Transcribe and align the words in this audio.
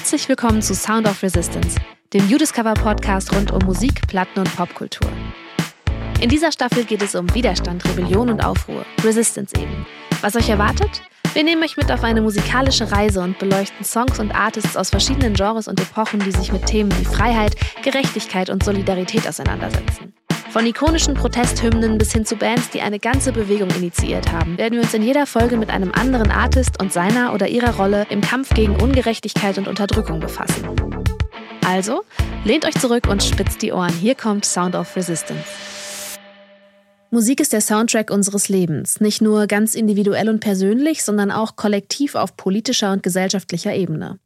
Herzlich 0.00 0.30
willkommen 0.30 0.62
zu 0.62 0.74
Sound 0.74 1.06
of 1.06 1.22
Resistance, 1.22 1.78
dem 2.14 2.22
U-Discover 2.32 2.72
Podcast 2.72 3.34
rund 3.34 3.50
um 3.50 3.58
Musik, 3.66 4.00
Platten 4.08 4.40
und 4.40 4.56
Popkultur. 4.56 5.06
In 6.22 6.30
dieser 6.30 6.50
Staffel 6.52 6.86
geht 6.86 7.02
es 7.02 7.14
um 7.14 7.32
Widerstand, 7.34 7.84
Rebellion 7.84 8.30
und 8.30 8.42
Aufruhr, 8.42 8.86
Resistance 9.04 9.54
eben. 9.60 9.86
Was 10.22 10.36
euch 10.36 10.48
erwartet? 10.48 11.02
Wir 11.34 11.44
nehmen 11.44 11.62
euch 11.62 11.76
mit 11.76 11.92
auf 11.92 12.02
eine 12.02 12.22
musikalische 12.22 12.90
Reise 12.90 13.20
und 13.20 13.38
beleuchten 13.38 13.84
Songs 13.84 14.18
und 14.18 14.34
Artists 14.34 14.74
aus 14.74 14.88
verschiedenen 14.88 15.34
Genres 15.34 15.68
und 15.68 15.78
Epochen, 15.78 16.20
die 16.20 16.32
sich 16.32 16.50
mit 16.50 16.64
Themen 16.64 16.90
wie 16.98 17.04
Freiheit, 17.04 17.54
Gerechtigkeit 17.82 18.48
und 18.48 18.64
Solidarität 18.64 19.28
auseinandersetzen. 19.28 20.14
Von 20.50 20.66
ikonischen 20.66 21.14
Protesthymnen 21.14 21.96
bis 21.96 22.10
hin 22.10 22.26
zu 22.26 22.34
Bands, 22.34 22.70
die 22.70 22.80
eine 22.80 22.98
ganze 22.98 23.30
Bewegung 23.30 23.70
initiiert 23.70 24.32
haben, 24.32 24.58
werden 24.58 24.74
wir 24.74 24.82
uns 24.82 24.92
in 24.92 25.02
jeder 25.02 25.24
Folge 25.24 25.56
mit 25.56 25.70
einem 25.70 25.92
anderen 25.92 26.32
Artist 26.32 26.82
und 26.82 26.92
seiner 26.92 27.32
oder 27.34 27.46
ihrer 27.46 27.76
Rolle 27.76 28.04
im 28.10 28.20
Kampf 28.20 28.52
gegen 28.52 28.74
Ungerechtigkeit 28.74 29.58
und 29.58 29.68
Unterdrückung 29.68 30.18
befassen. 30.18 30.68
Also, 31.64 32.02
lehnt 32.42 32.64
euch 32.64 32.74
zurück 32.74 33.06
und 33.06 33.22
spitzt 33.22 33.62
die 33.62 33.70
Ohren. 33.70 33.92
Hier 33.92 34.16
kommt 34.16 34.44
Sound 34.44 34.74
of 34.74 34.96
Resistance. 34.96 35.44
Musik 37.12 37.38
ist 37.38 37.52
der 37.52 37.60
Soundtrack 37.60 38.10
unseres 38.10 38.48
Lebens, 38.48 39.00
nicht 39.00 39.22
nur 39.22 39.46
ganz 39.46 39.76
individuell 39.76 40.28
und 40.28 40.40
persönlich, 40.40 41.04
sondern 41.04 41.30
auch 41.30 41.54
kollektiv 41.54 42.16
auf 42.16 42.36
politischer 42.36 42.92
und 42.92 43.04
gesellschaftlicher 43.04 43.72
Ebene. 43.72 44.18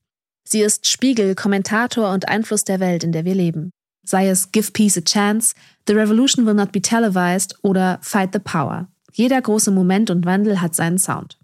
Sie 0.44 0.62
ist 0.62 0.86
Spiegel, 0.86 1.34
Kommentator 1.34 2.10
und 2.10 2.28
Einfluss 2.28 2.64
der 2.64 2.80
Welt, 2.80 3.04
in 3.04 3.12
der 3.12 3.26
wir 3.26 3.34
leben. 3.34 3.72
Sei 4.04 4.28
es 4.28 4.52
Give 4.52 4.70
Peace 4.70 4.98
a 4.98 5.00
Chance, 5.00 5.54
The 5.88 5.94
Revolution 5.94 6.46
Will 6.46 6.54
Not 6.54 6.72
Be 6.72 6.82
Televised 6.82 7.56
oder 7.62 7.98
Fight 8.02 8.30
the 8.32 8.38
Power. 8.38 8.88
Jeder 9.12 9.40
große 9.40 9.70
Moment 9.70 10.10
und 10.10 10.26
Wandel 10.26 10.60
hat 10.60 10.74
seinen 10.74 10.98
Sound. 10.98 11.38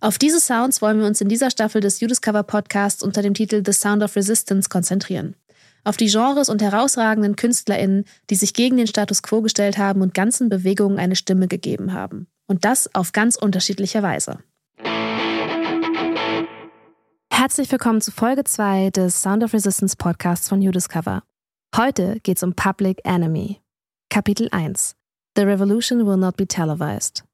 Auf 0.00 0.18
diese 0.18 0.40
Sounds 0.40 0.82
wollen 0.82 0.98
wir 0.98 1.06
uns 1.06 1.20
in 1.20 1.28
dieser 1.28 1.50
Staffel 1.50 1.80
des 1.80 2.00
Judiscover 2.00 2.42
Podcasts 2.42 3.02
unter 3.02 3.22
dem 3.22 3.34
Titel 3.34 3.62
The 3.64 3.72
Sound 3.72 4.02
of 4.02 4.16
Resistance 4.16 4.68
konzentrieren. 4.68 5.36
Auf 5.84 5.96
die 5.96 6.06
Genres 6.06 6.48
und 6.48 6.62
herausragenden 6.62 7.36
KünstlerInnen, 7.36 8.04
die 8.30 8.36
sich 8.36 8.54
gegen 8.54 8.76
den 8.76 8.86
Status 8.86 9.22
quo 9.22 9.42
gestellt 9.42 9.78
haben 9.78 10.00
und 10.00 10.14
ganzen 10.14 10.48
Bewegungen 10.48 10.98
eine 10.98 11.16
Stimme 11.16 11.48
gegeben 11.48 11.92
haben. 11.92 12.28
Und 12.46 12.64
das 12.64 12.94
auf 12.94 13.12
ganz 13.12 13.36
unterschiedliche 13.36 14.02
Weise. 14.02 14.38
Herzlich 17.32 17.72
willkommen 17.72 18.00
zu 18.00 18.12
Folge 18.12 18.44
2 18.44 18.90
des 18.90 19.22
Sound 19.22 19.42
of 19.42 19.52
Resistance 19.52 19.96
Podcasts 19.96 20.48
von 20.48 20.60
Discover. 20.60 21.22
Heute 21.74 22.20
geht 22.22 22.36
es 22.36 22.42
um 22.42 22.52
Public 22.52 23.00
Enemy. 23.04 23.58
Kapitel 24.10 24.46
1 24.50 24.94
The 25.34 25.44
Revolution 25.44 26.06
Will 26.06 26.18
Not 26.18 26.36
Be 26.36 26.46
Televised. 26.46 27.24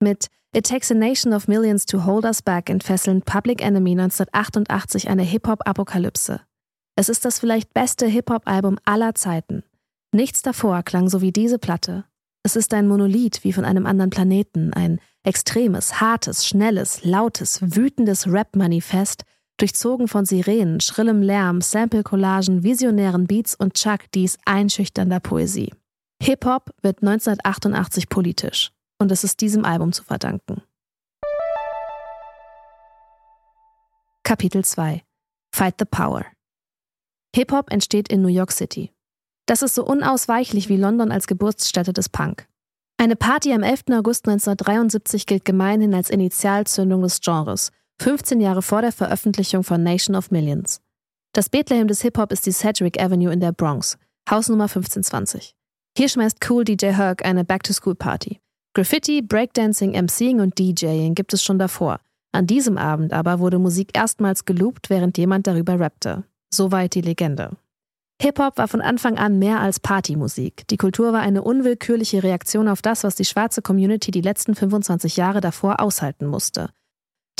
Mit 0.00 0.28
It 0.54 0.64
Takes 0.64 0.90
a 0.90 0.94
Nation 0.94 1.34
of 1.34 1.48
Millions 1.48 1.84
to 1.84 2.06
Hold 2.06 2.24
Us 2.24 2.40
Back 2.40 2.70
entfesseln 2.70 3.20
Public 3.20 3.62
Enemy 3.62 3.90
1988 3.90 5.10
eine 5.10 5.22
Hip-Hop-Apokalypse. 5.22 6.40
Es 6.96 7.10
ist 7.10 7.26
das 7.26 7.38
vielleicht 7.38 7.74
beste 7.74 8.06
Hip-Hop-Album 8.06 8.78
aller 8.86 9.14
Zeiten. 9.14 9.64
Nichts 10.12 10.40
davor 10.40 10.82
klang 10.82 11.10
so 11.10 11.20
wie 11.20 11.32
diese 11.32 11.58
Platte. 11.58 12.06
Es 12.42 12.56
ist 12.56 12.72
ein 12.72 12.88
Monolith 12.88 13.44
wie 13.44 13.52
von 13.52 13.66
einem 13.66 13.84
anderen 13.84 14.08
Planeten, 14.08 14.72
ein 14.72 14.98
extremes, 15.24 16.00
hartes, 16.00 16.46
schnelles, 16.46 17.04
lautes, 17.04 17.60
wütendes 17.60 18.32
Rap-Manifest, 18.32 19.24
durchzogen 19.58 20.08
von 20.08 20.24
Sirenen, 20.24 20.80
schrillem 20.80 21.22
Lärm, 21.22 21.60
Sample-Collagen, 21.60 22.62
visionären 22.62 23.26
Beats 23.26 23.54
und 23.54 23.74
Chuck 23.74 24.10
D's 24.14 24.36
einschüchternder 24.44 25.20
Poesie. 25.20 25.72
Hip-Hop 26.22 26.70
wird 26.82 27.02
1988 27.02 28.08
politisch 28.08 28.72
und 28.98 29.12
es 29.12 29.24
ist 29.24 29.40
diesem 29.40 29.64
Album 29.64 29.92
zu 29.92 30.04
verdanken. 30.04 30.62
Kapitel 34.22 34.64
2 34.64 35.02
Fight 35.54 35.74
the 35.78 35.84
Power 35.84 36.24
Hip-Hop 37.34 37.70
entsteht 37.70 38.08
in 38.08 38.22
New 38.22 38.28
York 38.28 38.52
City. 38.52 38.90
Das 39.46 39.60
ist 39.60 39.74
so 39.74 39.84
unausweichlich 39.84 40.68
wie 40.68 40.76
London 40.76 41.12
als 41.12 41.26
Geburtsstätte 41.26 41.92
des 41.92 42.08
Punk. 42.08 42.48
Eine 42.96 43.16
Party 43.16 43.52
am 43.52 43.62
11. 43.62 43.82
August 43.90 44.26
1973 44.26 45.26
gilt 45.26 45.44
gemeinhin 45.44 45.94
als 45.94 46.10
Initialzündung 46.10 47.02
des 47.02 47.20
Genres, 47.20 47.70
15 48.00 48.40
Jahre 48.40 48.62
vor 48.62 48.82
der 48.82 48.92
Veröffentlichung 48.92 49.64
von 49.64 49.82
Nation 49.82 50.16
of 50.16 50.30
Millions. 50.30 50.80
Das 51.32 51.48
Bethlehem 51.48 51.88
des 51.88 52.02
Hip-Hop 52.02 52.32
ist 52.32 52.46
die 52.46 52.52
Cedric 52.52 53.00
Avenue 53.00 53.32
in 53.32 53.40
der 53.40 53.52
Bronx, 53.52 53.98
Hausnummer 54.28 54.64
1520. 54.64 55.54
Hier 55.96 56.08
schmeißt 56.08 56.38
Cool 56.48 56.64
DJ 56.64 56.86
Herc 56.86 57.24
eine 57.24 57.44
Back-to-School-Party. 57.44 58.40
Graffiti, 58.74 59.22
Breakdancing, 59.22 59.92
MCing 59.92 60.40
und 60.40 60.58
DJing 60.58 61.14
gibt 61.14 61.32
es 61.32 61.42
schon 61.42 61.58
davor. 61.58 62.00
An 62.32 62.48
diesem 62.48 62.78
Abend 62.78 63.12
aber 63.12 63.38
wurde 63.38 63.60
Musik 63.60 63.96
erstmals 63.96 64.44
geloopt, 64.44 64.90
während 64.90 65.16
jemand 65.16 65.46
darüber 65.46 65.78
rappte. 65.78 66.24
Soweit 66.52 66.94
die 66.94 67.00
Legende. 67.00 67.56
Hip-Hop 68.20 68.58
war 68.58 68.68
von 68.68 68.80
Anfang 68.80 69.18
an 69.18 69.38
mehr 69.38 69.60
als 69.60 69.78
Partymusik. 69.80 70.66
Die 70.68 70.76
Kultur 70.76 71.12
war 71.12 71.20
eine 71.20 71.42
unwillkürliche 71.42 72.22
Reaktion 72.22 72.68
auf 72.68 72.82
das, 72.82 73.04
was 73.04 73.14
die 73.14 73.24
schwarze 73.24 73.62
Community 73.62 74.10
die 74.10 74.20
letzten 74.20 74.54
25 74.54 75.16
Jahre 75.16 75.40
davor 75.40 75.80
aushalten 75.80 76.26
musste. 76.26 76.70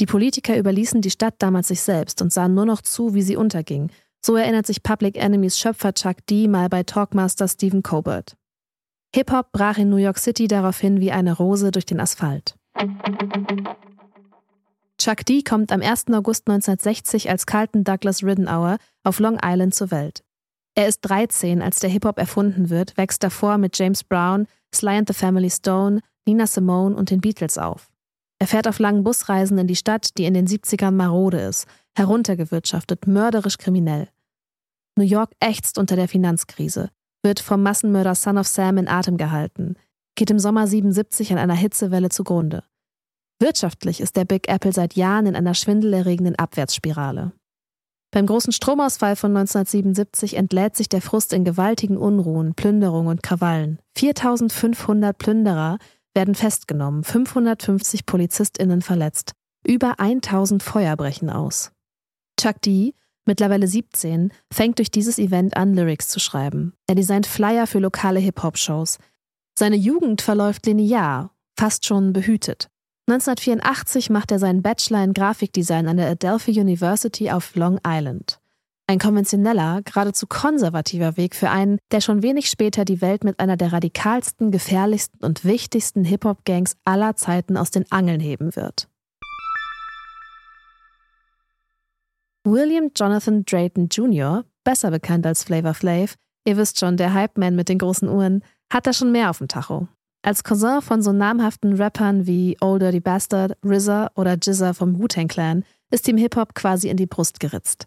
Die 0.00 0.06
Politiker 0.06 0.58
überließen 0.58 1.00
die 1.00 1.10
Stadt 1.10 1.34
damals 1.38 1.68
sich 1.68 1.80
selbst 1.80 2.20
und 2.20 2.32
sahen 2.32 2.54
nur 2.54 2.66
noch 2.66 2.82
zu, 2.82 3.14
wie 3.14 3.22
sie 3.22 3.36
unterging. 3.36 3.90
So 4.24 4.36
erinnert 4.36 4.66
sich 4.66 4.82
Public 4.82 5.16
Enemies 5.16 5.58
Schöpfer 5.58 5.94
Chuck 5.94 6.26
D 6.28 6.48
mal 6.48 6.68
bei 6.68 6.82
Talkmaster 6.82 7.46
Stephen 7.46 7.82
Colbert. 7.82 8.36
Hip-Hop 9.14 9.52
brach 9.52 9.78
in 9.78 9.90
New 9.90 9.96
York 9.96 10.18
City 10.18 10.48
daraufhin 10.48 10.98
wie 11.00 11.12
eine 11.12 11.36
Rose 11.36 11.70
durch 11.70 11.86
den 11.86 12.00
Asphalt. 12.00 12.56
Chuck 14.98 15.24
D 15.26 15.42
kommt 15.42 15.70
am 15.70 15.82
1. 15.82 16.06
August 16.08 16.48
1960 16.48 17.30
als 17.30 17.46
Carlton 17.46 17.84
Douglas 17.84 18.24
Ridenour 18.24 18.78
auf 19.04 19.20
Long 19.20 19.38
Island 19.44 19.74
zur 19.74 19.92
Welt. 19.92 20.24
Er 20.74 20.88
ist 20.88 21.02
13, 21.02 21.62
als 21.62 21.78
der 21.78 21.90
Hip-Hop 21.90 22.18
erfunden 22.18 22.68
wird, 22.68 22.96
wächst 22.96 23.22
davor 23.22 23.58
mit 23.58 23.78
James 23.78 24.02
Brown, 24.02 24.48
Sly 24.74 24.96
and 24.96 25.08
the 25.08 25.14
Family 25.14 25.50
Stone, 25.50 26.00
Nina 26.26 26.48
Simone 26.48 26.96
und 26.96 27.10
den 27.10 27.20
Beatles 27.20 27.58
auf. 27.58 27.93
Er 28.44 28.48
fährt 28.48 28.68
auf 28.68 28.78
langen 28.78 29.04
Busreisen 29.04 29.56
in 29.56 29.66
die 29.66 29.74
Stadt, 29.74 30.18
die 30.18 30.26
in 30.26 30.34
den 30.34 30.46
70ern 30.46 30.90
marode 30.90 31.40
ist, 31.40 31.66
heruntergewirtschaftet, 31.96 33.06
mörderisch 33.06 33.56
kriminell. 33.56 34.10
New 34.98 35.04
York 35.06 35.32
ächzt 35.40 35.78
unter 35.78 35.96
der 35.96 36.08
Finanzkrise, 36.08 36.90
wird 37.22 37.40
vom 37.40 37.62
Massenmörder 37.62 38.14
Son 38.14 38.36
of 38.36 38.46
Sam 38.46 38.76
in 38.76 38.86
Atem 38.86 39.16
gehalten, 39.16 39.76
geht 40.14 40.30
im 40.30 40.38
Sommer 40.38 40.66
77 40.66 41.32
an 41.32 41.38
einer 41.38 41.54
Hitzewelle 41.54 42.10
zugrunde. 42.10 42.64
Wirtschaftlich 43.40 44.02
ist 44.02 44.14
der 44.14 44.26
Big 44.26 44.46
Apple 44.46 44.74
seit 44.74 44.92
Jahren 44.92 45.24
in 45.24 45.36
einer 45.36 45.54
schwindelerregenden 45.54 46.36
Abwärtsspirale. 46.36 47.32
Beim 48.10 48.26
großen 48.26 48.52
Stromausfall 48.52 49.16
von 49.16 49.34
1977 49.34 50.36
entlädt 50.36 50.76
sich 50.76 50.90
der 50.90 51.00
Frust 51.00 51.32
in 51.32 51.44
gewaltigen 51.44 51.96
Unruhen, 51.96 52.54
Plünderungen 52.54 53.08
und 53.08 53.22
Krawallen. 53.22 53.78
4500 53.96 55.16
Plünderer 55.16 55.78
werden 56.14 56.34
festgenommen, 56.34 57.04
550 57.04 58.06
PolizistInnen 58.06 58.82
verletzt. 58.82 59.32
Über 59.66 59.98
1000 59.98 60.62
Feuer 60.62 60.96
brechen 60.96 61.30
aus. 61.30 61.72
Chuck 62.38 62.60
D., 62.62 62.94
mittlerweile 63.26 63.66
17, 63.66 64.32
fängt 64.52 64.78
durch 64.78 64.90
dieses 64.90 65.18
Event 65.18 65.56
an, 65.56 65.74
Lyrics 65.74 66.08
zu 66.08 66.20
schreiben. 66.20 66.74
Er 66.86 66.94
designt 66.94 67.26
Flyer 67.26 67.66
für 67.66 67.78
lokale 67.78 68.20
Hip-Hop-Shows. 68.20 68.98
Seine 69.58 69.76
Jugend 69.76 70.20
verläuft 70.20 70.66
linear, 70.66 71.30
fast 71.56 71.86
schon 71.86 72.12
behütet. 72.12 72.68
1984 73.06 74.10
macht 74.10 74.30
er 74.30 74.38
seinen 74.38 74.62
Bachelor 74.62 75.04
in 75.04 75.12
Grafikdesign 75.12 75.88
an 75.88 75.98
der 75.98 76.10
Adelphi 76.10 76.58
University 76.58 77.30
auf 77.30 77.54
Long 77.54 77.78
Island. 77.86 78.40
Ein 78.86 78.98
konventioneller, 78.98 79.80
geradezu 79.82 80.26
konservativer 80.26 81.16
Weg 81.16 81.34
für 81.34 81.48
einen, 81.48 81.78
der 81.90 82.02
schon 82.02 82.22
wenig 82.22 82.50
später 82.50 82.84
die 82.84 83.00
Welt 83.00 83.24
mit 83.24 83.40
einer 83.40 83.56
der 83.56 83.72
radikalsten, 83.72 84.50
gefährlichsten 84.50 85.24
und 85.24 85.42
wichtigsten 85.42 86.04
Hip-Hop-Gangs 86.04 86.76
aller 86.84 87.16
Zeiten 87.16 87.56
aus 87.56 87.70
den 87.70 87.90
Angeln 87.90 88.20
heben 88.20 88.54
wird. 88.56 88.88
William 92.46 92.90
Jonathan 92.94 93.46
Drayton 93.46 93.88
Jr., 93.88 94.44
besser 94.64 94.90
bekannt 94.90 95.26
als 95.26 95.44
Flavor 95.44 95.72
Flav, 95.72 96.16
ihr 96.44 96.58
wisst 96.58 96.78
schon, 96.78 96.98
der 96.98 97.14
Hype-Man 97.14 97.56
mit 97.56 97.70
den 97.70 97.78
großen 97.78 98.06
Uhren, 98.06 98.44
hat 98.70 98.86
da 98.86 98.92
schon 98.92 99.12
mehr 99.12 99.30
auf 99.30 99.38
dem 99.38 99.48
Tacho. 99.48 99.88
Als 100.20 100.44
Cousin 100.44 100.82
von 100.82 101.00
so 101.00 101.12
namhaften 101.12 101.76
Rappern 101.80 102.26
wie 102.26 102.58
Old 102.60 102.82
Dirty 102.82 103.00
Bastard, 103.00 103.56
RZA 103.64 104.10
oder 104.14 104.34
Jizza 104.34 104.74
vom 104.74 104.98
Wu-Tang 104.98 105.28
Clan 105.28 105.64
ist 105.90 106.06
ihm 106.06 106.18
Hip-Hop 106.18 106.54
quasi 106.54 106.90
in 106.90 106.98
die 106.98 107.06
Brust 107.06 107.40
geritzt. 107.40 107.86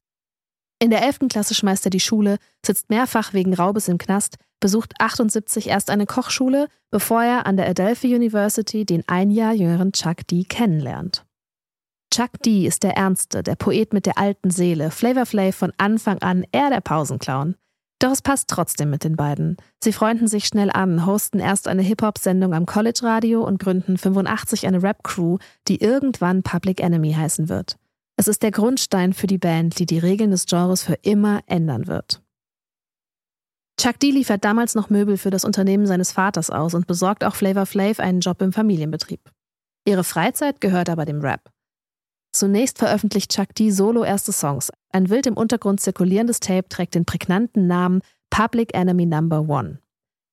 In 0.79 0.91
der 0.91 1.03
11. 1.03 1.27
Klasse 1.29 1.55
schmeißt 1.55 1.85
er 1.85 1.89
die 1.89 1.99
Schule, 1.99 2.37
sitzt 2.63 2.89
mehrfach 2.89 3.33
wegen 3.33 3.55
Raubes 3.55 3.87
im 3.87 3.97
Knast, 3.97 4.35
besucht 4.59 4.93
78 4.99 5.69
erst 5.69 5.89
eine 5.89 6.05
Kochschule, 6.05 6.67
bevor 6.91 7.23
er 7.23 7.47
an 7.47 7.57
der 7.57 7.67
Adelphi 7.67 8.15
University 8.15 8.85
den 8.85 9.03
ein 9.07 9.31
Jahr 9.31 9.53
jüngeren 9.53 9.91
Chuck 9.91 10.27
D 10.27 10.43
kennenlernt. 10.43 11.25
Chuck 12.13 12.31
D 12.45 12.67
ist 12.67 12.83
der 12.83 12.95
Ernste, 12.95 13.41
der 13.41 13.55
Poet 13.55 13.91
mit 13.91 14.05
der 14.05 14.19
alten 14.19 14.51
Seele, 14.51 14.91
Flavor 14.91 15.25
Flav 15.25 15.55
von 15.55 15.73
Anfang 15.77 16.19
an 16.19 16.45
eher 16.51 16.69
der 16.69 16.81
Pausenclown. 16.81 17.55
Doch 17.99 18.11
es 18.11 18.21
passt 18.21 18.47
trotzdem 18.47 18.91
mit 18.91 19.03
den 19.03 19.15
beiden. 19.15 19.57
Sie 19.83 19.91
freunden 19.91 20.27
sich 20.27 20.45
schnell 20.45 20.69
an, 20.69 21.07
hosten 21.07 21.39
erst 21.39 21.67
eine 21.67 21.81
Hip-Hop-Sendung 21.81 22.53
am 22.53 22.67
College-Radio 22.67 23.43
und 23.43 23.57
gründen 23.57 23.97
85 23.97 24.67
eine 24.67 24.83
Rap-Crew, 24.83 25.39
die 25.67 25.81
irgendwann 25.81 26.43
Public 26.43 26.79
Enemy 26.79 27.13
heißen 27.13 27.49
wird. 27.49 27.77
Es 28.19 28.27
ist 28.27 28.41
der 28.41 28.51
Grundstein 28.51 29.13
für 29.13 29.27
die 29.27 29.37
Band, 29.37 29.77
die 29.77 29.85
die 29.85 29.99
Regeln 29.99 30.31
des 30.31 30.47
Genres 30.47 30.81
für 30.81 30.95
immer 31.03 31.41
ändern 31.45 31.85
wird. 31.85 32.23
Chuck 33.79 33.99
D 33.99 34.09
liefert 34.09 34.43
damals 34.43 34.73
noch 34.73 34.89
Möbel 34.89 35.17
für 35.17 35.29
das 35.29 35.45
Unternehmen 35.45 35.85
seines 35.85 36.11
Vaters 36.11 36.49
aus 36.49 36.73
und 36.73 36.87
besorgt 36.87 37.23
auch 37.23 37.35
Flavor 37.35 37.67
Flav 37.67 37.99
einen 37.99 38.21
Job 38.21 38.41
im 38.41 38.51
Familienbetrieb. 38.51 39.21
Ihre 39.85 40.03
Freizeit 40.03 40.59
gehört 40.61 40.89
aber 40.89 41.05
dem 41.05 41.21
Rap. 41.21 41.51
Zunächst 42.33 42.79
veröffentlicht 42.79 43.31
Chuck 43.31 43.53
D 43.53 43.69
solo 43.69 44.03
erste 44.03 44.31
Songs. 44.31 44.71
Ein 44.91 45.09
wild 45.09 45.27
im 45.27 45.37
Untergrund 45.37 45.79
zirkulierendes 45.79 46.39
Tape 46.39 46.67
trägt 46.69 46.95
den 46.95 47.05
prägnanten 47.05 47.67
Namen 47.67 48.01
Public 48.31 48.73
Enemy 48.73 49.05
Number 49.05 49.47
One. 49.47 49.79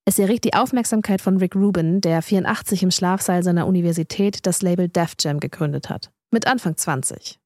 Es 0.06 0.18
erregt 0.18 0.44
die 0.44 0.54
Aufmerksamkeit 0.54 1.20
von 1.20 1.36
Rick 1.36 1.54
Rubin, 1.54 2.00
der 2.00 2.22
84 2.22 2.82
im 2.82 2.90
Schlafsaal 2.90 3.42
seiner 3.42 3.66
Universität 3.66 4.46
das 4.46 4.62
Label 4.62 4.88
Def 4.88 5.14
Jam 5.20 5.38
gegründet 5.38 5.90
hat. 5.90 6.10
Mit 6.30 6.46
Anfang 6.46 6.76
20. 6.76 7.38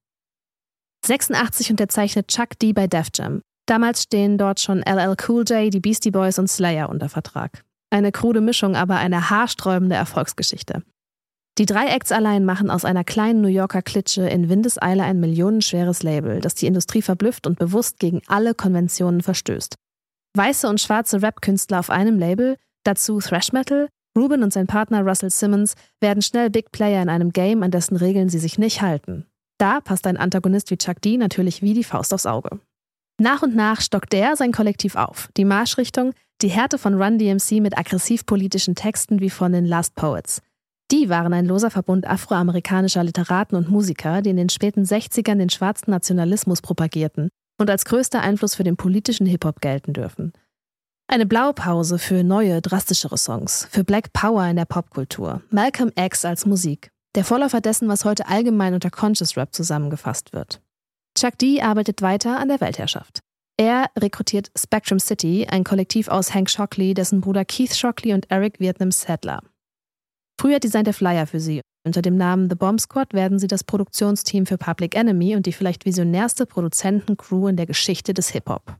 86 1.05 1.71
unterzeichnet 1.71 2.27
Chuck 2.27 2.59
D 2.59 2.73
bei 2.73 2.87
Def 2.87 3.07
Jam. 3.13 3.41
Damals 3.65 4.03
stehen 4.03 4.37
dort 4.37 4.59
schon 4.59 4.81
LL 4.81 5.15
Cool 5.27 5.43
J, 5.43 5.71
die 5.71 5.79
Beastie 5.79 6.11
Boys 6.11 6.39
und 6.39 6.47
Slayer 6.47 6.89
unter 6.89 7.09
Vertrag. 7.09 7.63
Eine 7.91 8.11
krude 8.11 8.41
Mischung, 8.41 8.75
aber 8.75 8.97
eine 8.97 9.29
haarsträubende 9.29 9.95
Erfolgsgeschichte. 9.95 10.83
Die 11.57 11.65
drei 11.65 11.87
Acts 11.87 12.11
allein 12.11 12.45
machen 12.45 12.69
aus 12.69 12.85
einer 12.85 13.03
kleinen 13.03 13.41
New 13.41 13.47
Yorker 13.47 13.81
Klitsche 13.81 14.27
in 14.29 14.49
Windeseile 14.49 15.03
ein 15.03 15.19
millionenschweres 15.19 16.03
Label, 16.03 16.39
das 16.39 16.55
die 16.55 16.67
Industrie 16.67 17.01
verblüfft 17.01 17.47
und 17.47 17.59
bewusst 17.59 17.99
gegen 17.99 18.21
alle 18.27 18.53
Konventionen 18.53 19.21
verstößt. 19.21 19.75
Weiße 20.37 20.69
und 20.69 20.79
schwarze 20.79 21.21
Rap-Künstler 21.21 21.79
auf 21.79 21.89
einem 21.89 22.17
Label, 22.17 22.55
dazu 22.85 23.19
Thrash 23.19 23.51
Metal, 23.51 23.89
Ruben 24.17 24.41
und 24.41 24.53
sein 24.53 24.67
Partner 24.67 25.01
Russell 25.01 25.31
Simmons 25.31 25.75
werden 25.99 26.21
schnell 26.21 26.49
Big 26.49 26.71
Player 26.71 27.01
in 27.01 27.09
einem 27.09 27.31
Game, 27.31 27.61
an 27.61 27.71
dessen 27.71 27.97
Regeln 27.97 28.29
sie 28.29 28.39
sich 28.39 28.57
nicht 28.57 28.81
halten. 28.81 29.25
Da 29.59 29.81
passt 29.81 30.07
ein 30.07 30.17
Antagonist 30.17 30.71
wie 30.71 30.77
Chuck 30.77 31.01
D 31.01 31.17
natürlich 31.17 31.61
wie 31.61 31.73
die 31.73 31.83
Faust 31.83 32.13
aufs 32.13 32.25
Auge. 32.25 32.59
Nach 33.19 33.41
und 33.41 33.55
nach 33.55 33.81
stockt 33.81 34.13
der 34.13 34.37
sein 34.37 34.53
Kollektiv 34.53 34.95
auf. 34.95 35.29
Die 35.35 35.43
Marschrichtung, 35.43 36.13
die 36.41 36.47
Härte 36.47 36.77
von 36.77 36.99
Run 36.99 37.19
DMC 37.19 37.59
mit 37.59 37.77
aggressiv-politischen 37.77 38.75
Texten 38.75 39.19
wie 39.19 39.29
von 39.29 39.51
den 39.51 39.65
Last 39.65 39.95
Poets. 39.95 40.41
Die 40.91 41.09
waren 41.09 41.33
ein 41.33 41.45
loser 41.45 41.69
Verbund 41.69 42.07
afroamerikanischer 42.07 43.03
Literaten 43.03 43.57
und 43.57 43.69
Musiker, 43.69 44.21
die 44.21 44.29
in 44.29 44.37
den 44.37 44.49
späten 44.49 44.83
60ern 44.83 45.37
den 45.37 45.49
schwarzen 45.49 45.91
Nationalismus 45.91 46.61
propagierten 46.61 47.29
und 47.59 47.69
als 47.69 47.83
größter 47.83 48.21
Einfluss 48.21 48.55
für 48.55 48.63
den 48.63 48.77
politischen 48.77 49.27
Hip-Hop 49.27 49.59
gelten 49.59 49.91
dürfen. 49.91 50.31
Eine 51.07 51.25
Blaupause 51.25 51.99
für 51.99 52.23
neue, 52.23 52.61
drastischere 52.61 53.17
Songs, 53.17 53.67
für 53.69 53.83
Black 53.83 54.13
Power 54.13 54.45
in 54.45 54.55
der 54.55 54.65
Popkultur, 54.65 55.41
Malcolm 55.49 55.91
X 55.95 56.23
als 56.23 56.45
Musik, 56.45 56.91
der 57.15 57.23
Vorläufer 57.25 57.61
dessen, 57.61 57.87
was 57.87 58.05
heute 58.05 58.27
allgemein 58.27 58.73
unter 58.73 58.89
Conscious 58.89 59.35
Rap 59.37 59.53
zusammengefasst 59.53 60.33
wird. 60.33 60.61
Chuck 61.17 61.37
D 61.37 61.61
arbeitet 61.61 62.01
weiter 62.01 62.39
an 62.39 62.49
der 62.49 62.61
Weltherrschaft. 62.61 63.21
Er 63.57 63.89
rekrutiert 63.97 64.51
Spectrum 64.57 64.99
City, 64.99 65.47
ein 65.49 65.65
Kollektiv 65.65 66.07
aus 66.07 66.33
Hank 66.33 66.49
Shockley, 66.49 66.93
dessen 66.93 67.19
Bruder 67.19 67.43
Keith 67.43 67.75
Shockley 67.75 68.13
und 68.13 68.31
Eric 68.31 68.59
Vietnam 68.59 68.91
Sadler. 68.91 69.41
Früher 70.39 70.59
designt 70.59 70.87
er 70.87 70.93
Flyer 70.93 71.27
für 71.27 71.41
sie. 71.41 71.59
Unter 71.85 72.01
dem 72.01 72.15
Namen 72.15 72.49
The 72.49 72.55
Bomb 72.55 72.79
Squad 72.79 73.13
werden 73.13 73.39
sie 73.39 73.47
das 73.47 73.65
Produktionsteam 73.65 74.45
für 74.45 74.57
Public 74.57 74.95
Enemy 74.95 75.35
und 75.35 75.45
die 75.45 75.51
vielleicht 75.51 75.85
visionärste 75.85 76.45
Produzentencrew 76.45 77.47
in 77.49 77.57
der 77.57 77.65
Geschichte 77.65 78.13
des 78.13 78.29
Hip-Hop. 78.29 78.77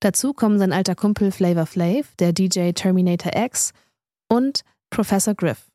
Dazu 0.00 0.34
kommen 0.34 0.58
sein 0.58 0.72
alter 0.72 0.94
Kumpel 0.94 1.30
Flavor 1.30 1.64
Flav, 1.64 2.14
der 2.18 2.34
DJ 2.34 2.72
Terminator 2.72 3.32
X 3.34 3.72
und 4.28 4.62
Professor 4.90 5.34
Griff, 5.34 5.68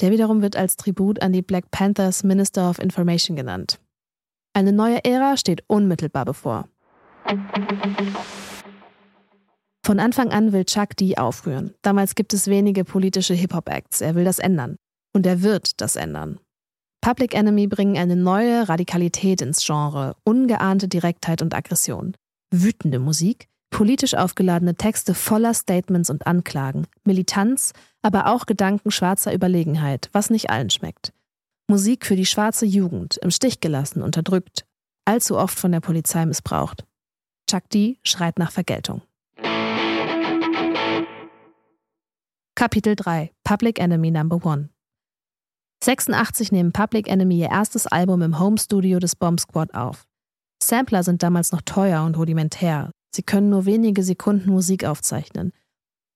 der 0.00 0.10
wiederum 0.10 0.42
wird 0.42 0.56
als 0.56 0.76
Tribut 0.76 1.22
an 1.22 1.32
die 1.32 1.42
Black 1.42 1.70
Panthers 1.70 2.24
Minister 2.24 2.68
of 2.68 2.78
Information 2.78 3.36
genannt. 3.36 3.78
Eine 4.52 4.72
neue 4.72 5.04
Ära 5.04 5.36
steht 5.36 5.62
unmittelbar 5.68 6.24
bevor. 6.24 6.68
Von 9.84 10.00
Anfang 10.00 10.30
an 10.30 10.52
will 10.52 10.64
Chuck 10.64 10.96
D 10.96 11.16
aufrühren. 11.16 11.74
Damals 11.82 12.14
gibt 12.14 12.34
es 12.34 12.46
wenige 12.48 12.84
politische 12.84 13.34
Hip-Hop-Acts. 13.34 14.00
Er 14.00 14.14
will 14.14 14.24
das 14.24 14.38
ändern. 14.38 14.76
Und 15.12 15.26
er 15.26 15.42
wird 15.42 15.80
das 15.80 15.96
ändern. 15.96 16.38
Public 17.00 17.34
Enemy 17.34 17.66
bringen 17.66 17.96
eine 17.96 18.16
neue 18.16 18.68
Radikalität 18.68 19.40
ins 19.40 19.64
Genre, 19.64 20.16
ungeahnte 20.24 20.86
Direktheit 20.86 21.40
und 21.40 21.54
Aggression. 21.54 22.14
Wütende 22.50 22.98
Musik, 22.98 23.48
politisch 23.70 24.14
aufgeladene 24.14 24.74
Texte 24.74 25.14
voller 25.14 25.54
Statements 25.54 26.10
und 26.10 26.26
Anklagen, 26.26 26.86
Militanz, 27.04 27.72
aber 28.02 28.26
auch 28.26 28.46
Gedanken 28.46 28.90
schwarzer 28.90 29.34
Überlegenheit, 29.34 30.08
was 30.12 30.30
nicht 30.30 30.50
allen 30.50 30.70
schmeckt. 30.70 31.12
Musik 31.68 32.06
für 32.06 32.16
die 32.16 32.26
schwarze 32.26 32.66
Jugend, 32.66 33.18
im 33.18 33.30
Stich 33.30 33.60
gelassen, 33.60 34.02
unterdrückt, 34.02 34.66
allzu 35.04 35.38
oft 35.38 35.58
von 35.58 35.72
der 35.72 35.80
Polizei 35.80 36.26
missbraucht. 36.26 36.84
Chuck 37.48 37.68
D 37.70 37.98
schreit 38.02 38.38
nach 38.38 38.52
Vergeltung. 38.52 39.02
Kapitel 42.54 42.94
3 42.94 43.32
Public 43.42 43.78
Enemy 43.78 44.10
Number 44.10 44.44
1 44.44 44.68
86 45.82 46.52
nehmen 46.52 46.72
Public 46.72 47.08
Enemy 47.08 47.38
ihr 47.38 47.50
erstes 47.50 47.86
Album 47.86 48.20
im 48.20 48.38
Home 48.38 48.58
Studio 48.58 48.98
des 48.98 49.16
Bomb 49.16 49.40
Squad 49.40 49.72
auf. 49.74 50.06
Sampler 50.62 51.02
sind 51.02 51.22
damals 51.22 51.52
noch 51.52 51.62
teuer 51.62 52.04
und 52.04 52.18
rudimentär. 52.18 52.90
Sie 53.14 53.22
können 53.22 53.48
nur 53.48 53.64
wenige 53.64 54.02
Sekunden 54.02 54.50
Musik 54.50 54.84
aufzeichnen. 54.84 55.52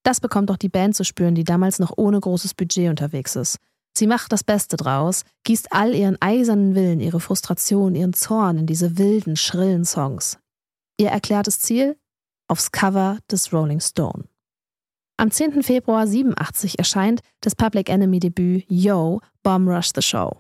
Das 0.04 0.20
bekommt 0.20 0.50
auch 0.50 0.56
die 0.56 0.68
Band 0.68 0.94
zu 0.94 1.04
spüren, 1.04 1.34
die 1.34 1.44
damals 1.44 1.80
noch 1.80 1.92
ohne 1.96 2.20
großes 2.20 2.54
Budget 2.54 2.90
unterwegs 2.90 3.34
ist. 3.34 3.58
Sie 3.96 4.06
macht 4.06 4.32
das 4.32 4.44
Beste 4.44 4.76
draus, 4.76 5.24
gießt 5.44 5.72
all 5.72 5.94
ihren 5.94 6.20
eisernen 6.20 6.74
Willen, 6.74 7.00
ihre 7.00 7.20
Frustration, 7.20 7.94
ihren 7.94 8.12
Zorn 8.12 8.58
in 8.58 8.66
diese 8.66 8.98
wilden, 8.98 9.36
schrillen 9.36 9.84
Songs. 9.84 10.38
Ihr 10.98 11.08
erklärtes 11.08 11.60
Ziel? 11.60 11.96
Aufs 12.48 12.70
Cover 12.70 13.18
des 13.30 13.52
Rolling 13.52 13.80
Stone. 13.80 14.24
Am 15.16 15.30
10. 15.30 15.62
Februar 15.62 16.06
87 16.06 16.78
erscheint 16.78 17.20
das 17.40 17.54
Public 17.54 17.88
Enemy 17.88 18.18
Debüt 18.18 18.64
Yo, 18.68 19.20
Bomb 19.42 19.68
Rush 19.68 19.92
the 19.94 20.02
Show 20.02 20.36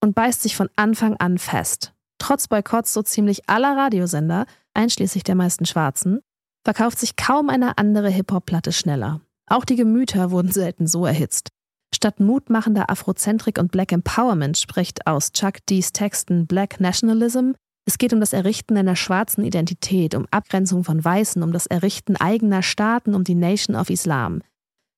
und 0.00 0.14
beißt 0.14 0.42
sich 0.42 0.56
von 0.56 0.70
Anfang 0.76 1.16
an 1.16 1.36
fest. 1.38 1.92
Trotz 2.18 2.46
Boykotts 2.46 2.94
so 2.94 3.02
ziemlich 3.02 3.48
aller 3.48 3.76
Radiosender, 3.76 4.46
einschließlich 4.72 5.24
der 5.24 5.34
meisten 5.34 5.66
Schwarzen, 5.66 6.20
verkauft 6.64 6.98
sich 6.98 7.16
kaum 7.16 7.50
eine 7.50 7.78
andere 7.78 8.08
Hip-Hop-Platte 8.08 8.72
schneller. 8.72 9.20
Auch 9.46 9.64
die 9.64 9.76
Gemüter 9.76 10.30
wurden 10.30 10.50
selten 10.50 10.86
so 10.86 11.04
erhitzt. 11.04 11.50
Statt 11.94 12.18
mutmachender 12.18 12.90
Afrozentrik 12.90 13.58
und 13.58 13.70
Black 13.70 13.92
Empowerment 13.92 14.58
spricht 14.58 15.06
aus 15.06 15.32
Chuck 15.32 15.64
D's 15.68 15.92
Texten 15.92 16.46
Black 16.46 16.80
Nationalism. 16.80 17.52
Es 17.86 17.98
geht 17.98 18.12
um 18.12 18.20
das 18.20 18.32
Errichten 18.32 18.76
einer 18.76 18.96
schwarzen 18.96 19.44
Identität, 19.44 20.14
um 20.14 20.26
Abgrenzung 20.30 20.82
von 20.82 21.04
Weißen, 21.04 21.42
um 21.42 21.52
das 21.52 21.66
Errichten 21.66 22.16
eigener 22.16 22.62
Staaten, 22.62 23.14
um 23.14 23.22
die 23.22 23.34
Nation 23.34 23.76
of 23.76 23.90
Islam. 23.90 24.42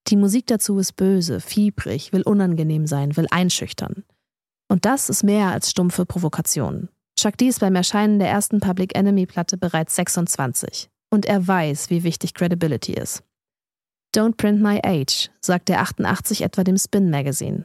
Die 0.08 0.16
Musik 0.16 0.46
dazu 0.46 0.78
ist 0.78 0.94
böse, 0.94 1.40
fiebrig, 1.40 2.12
will 2.12 2.22
unangenehm 2.22 2.86
sein, 2.86 3.16
will 3.16 3.26
einschüchtern. 3.30 4.04
Und 4.68 4.84
das 4.84 5.10
ist 5.10 5.24
mehr 5.24 5.48
als 5.48 5.70
stumpfe 5.70 6.06
Provokation. 6.06 6.88
Chuck 7.18 7.36
D 7.36 7.48
ist 7.48 7.60
beim 7.60 7.74
Erscheinen 7.74 8.20
der 8.20 8.28
ersten 8.28 8.60
Public 8.60 8.96
Enemy 8.96 9.26
Platte 9.26 9.56
bereits 9.58 9.96
26. 9.96 10.88
Und 11.10 11.26
er 11.26 11.46
weiß, 11.46 11.90
wie 11.90 12.02
wichtig 12.02 12.34
Credibility 12.34 12.92
ist. 12.92 13.22
Don't 14.14 14.36
print 14.36 14.62
my 14.62 14.80
age, 14.82 15.30
sagt 15.40 15.68
der 15.68 15.80
88 15.80 16.42
etwa 16.42 16.64
dem 16.64 16.78
Spin 16.78 17.10
Magazine. 17.10 17.64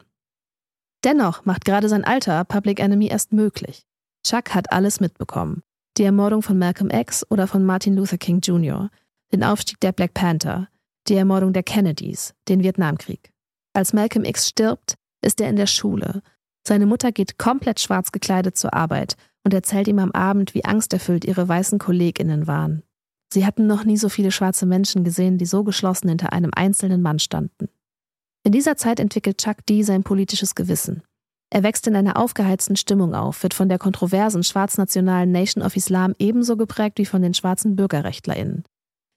Dennoch 1.03 1.45
macht 1.45 1.65
gerade 1.65 1.89
sein 1.89 2.03
Alter 2.03 2.43
Public 2.45 2.79
Enemy 2.79 3.07
erst 3.07 3.33
möglich. 3.33 3.86
Chuck 4.25 4.53
hat 4.53 4.71
alles 4.71 5.00
mitbekommen. 5.00 5.63
Die 5.98 6.03
Ermordung 6.03 6.41
von 6.41 6.57
Malcolm 6.57 6.89
X 6.89 7.25
oder 7.29 7.48
von 7.48 7.65
Martin 7.65 7.95
Luther 7.95 8.17
King 8.17 8.39
Jr., 8.39 8.89
den 9.31 9.43
Aufstieg 9.43 9.79
der 9.79 9.91
Black 9.91 10.13
Panther, 10.13 10.67
die 11.07 11.15
Ermordung 11.15 11.53
der 11.53 11.63
Kennedys, 11.63 12.33
den 12.48 12.63
Vietnamkrieg. 12.63 13.31
Als 13.74 13.93
Malcolm 13.93 14.25
X 14.25 14.48
stirbt, 14.50 14.95
ist 15.21 15.41
er 15.41 15.50
in 15.50 15.55
der 15.55 15.67
Schule. 15.67 16.21
Seine 16.67 16.86
Mutter 16.86 17.12
geht 17.12 17.38
komplett 17.38 17.79
schwarz 17.79 18.12
gekleidet 18.12 18.57
zur 18.57 18.74
Arbeit 18.74 19.15
und 19.43 19.53
erzählt 19.53 19.88
ihm 19.88 20.00
am 20.00 20.12
Abend, 20.12 20.53
wie 20.53 20.65
angsterfüllt 20.65 21.25
ihre 21.25 21.48
weißen 21.48 21.79
Kolleginnen 21.79 22.45
waren. 22.45 22.83
Sie 23.33 23.45
hatten 23.45 23.67
noch 23.67 23.85
nie 23.85 23.97
so 23.97 24.09
viele 24.09 24.31
schwarze 24.31 24.65
Menschen 24.65 25.03
gesehen, 25.03 25.38
die 25.38 25.45
so 25.45 25.63
geschlossen 25.63 26.09
hinter 26.09 26.33
einem 26.33 26.51
einzelnen 26.53 27.01
Mann 27.01 27.19
standen. 27.19 27.69
In 28.43 28.51
dieser 28.51 28.75
Zeit 28.75 29.00
entwickelt 29.00 29.38
Chuck 29.38 29.65
D 29.67 29.83
sein 29.83 30.03
politisches 30.03 30.55
Gewissen. 30.55 31.03
Er 31.50 31.63
wächst 31.63 31.85
in 31.88 31.95
einer 31.95 32.17
aufgeheizten 32.17 32.75
Stimmung 32.75 33.13
auf, 33.13 33.43
wird 33.43 33.53
von 33.53 33.69
der 33.69 33.77
kontroversen 33.77 34.43
schwarznationalen 34.43 35.31
Nation 35.31 35.63
of 35.63 35.75
Islam 35.75 36.15
ebenso 36.17 36.57
geprägt 36.57 36.97
wie 36.97 37.05
von 37.05 37.21
den 37.21 37.33
schwarzen 37.33 37.75
BürgerrechtlerInnen. 37.75 38.63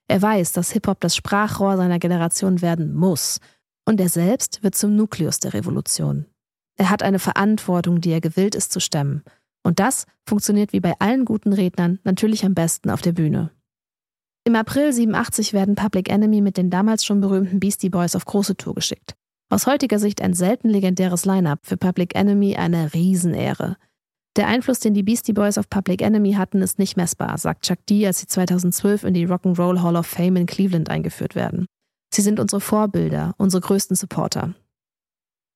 Er 0.09 0.21
weiß, 0.21 0.52
dass 0.52 0.73
Hip-Hop 0.73 1.00
das 1.00 1.16
Sprachrohr 1.16 1.76
seiner 1.76 1.99
Generation 1.99 2.61
werden 2.61 2.94
muss, 2.94 3.40
und 3.87 4.00
er 4.00 4.09
selbst 4.09 4.62
wird 4.62 4.75
zum 4.75 4.97
Nukleus 4.97 5.40
der 5.40 5.54
Revolution. 5.54 6.26
Er 6.76 6.90
hat 6.90 7.02
eine 7.02 7.18
Verantwortung, 7.18 8.00
die 8.00 8.11
er 8.11 8.21
gewillt 8.21 8.54
ist 8.54 8.73
zu 8.73 8.80
stemmen. 8.80 9.23
Und 9.62 9.78
das 9.78 10.06
funktioniert 10.26 10.73
wie 10.73 10.80
bei 10.80 10.94
allen 10.99 11.25
guten 11.25 11.52
Rednern 11.52 11.99
natürlich 12.02 12.44
am 12.44 12.54
besten 12.54 12.90
auf 12.90 13.02
der 13.02 13.12
Bühne. 13.12 13.50
Im 14.47 14.57
April 14.57 14.93
87 14.93 15.55
werden 15.55 15.75
Public 15.75 16.11
Enemy 16.11 16.43
mit 16.43 16.59
den 16.59 16.69
damals 16.69 17.03
schon 17.03 17.23
berühmten 17.23 17.61
Beastie 17.61 17.89
Boys 17.89 18.15
auf 18.15 18.27
große 18.27 18.59
Tour 18.59 18.75
geschickt. 18.75 19.15
Aus 19.51 19.67
heutiger 19.67 19.99
Sicht 19.99 20.21
ein 20.21 20.35
selten 20.35 20.69
legendäres 20.69 21.25
Line-up, 21.25 21.61
für 21.63 21.79
Public 21.79 22.15
Enemy 22.15 22.57
eine 22.57 22.93
Riesenehre. 22.93 23.79
Der 24.37 24.49
Einfluss, 24.49 24.81
den 24.81 24.93
die 24.93 25.03
Beastie 25.03 25.33
Boys 25.33 25.57
auf 25.57 25.71
Public 25.71 26.03
Enemy 26.03 26.35
hatten, 26.35 26.61
ist 26.61 26.79
nicht 26.79 26.99
messbar, 26.99 27.39
sagt 27.39 27.65
Chuck 27.65 27.87
D, 27.87 28.07
als 28.07 28.19
sie 28.19 28.27
2012 28.27 29.05
in 29.05 29.15
die 29.15 29.27
Rock'n'Roll 29.27 29.81
Hall 29.81 29.97
of 29.97 30.07
Fame 30.07 30.37
in 30.37 30.47
Cleveland 30.47 30.91
eingeführt 30.91 31.35
werden. 31.35 31.65
Sie 32.13 32.21
sind 32.21 32.39
unsere 32.39 32.61
Vorbilder, 32.61 33.35
unsere 33.39 33.63
größten 33.63 33.97
Supporter. 33.97 34.55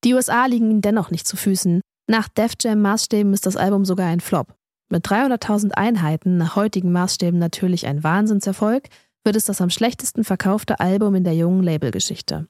Die 0.03 0.15
USA 0.15 0.47
liegen 0.47 0.71
ihnen 0.71 0.81
dennoch 0.81 1.11
nicht 1.11 1.27
zu 1.27 1.37
Füßen. 1.37 1.81
Nach 2.09 2.27
Def 2.27 2.53
Jam 2.59 2.81
Maßstäben 2.81 3.33
ist 3.33 3.45
das 3.45 3.55
Album 3.55 3.85
sogar 3.85 4.07
ein 4.07 4.19
Flop. 4.19 4.55
Mit 4.89 5.05
300.000 5.05 5.71
Einheiten, 5.71 6.37
nach 6.37 6.55
heutigen 6.55 6.91
Maßstäben 6.91 7.39
natürlich 7.39 7.85
ein 7.85 8.03
Wahnsinnserfolg, 8.03 8.89
wird 9.23 9.35
es 9.35 9.45
das 9.45 9.61
am 9.61 9.69
schlechtesten 9.69 10.23
verkaufte 10.23 10.79
Album 10.79 11.15
in 11.15 11.23
der 11.23 11.35
jungen 11.35 11.63
Labelgeschichte. 11.63 12.47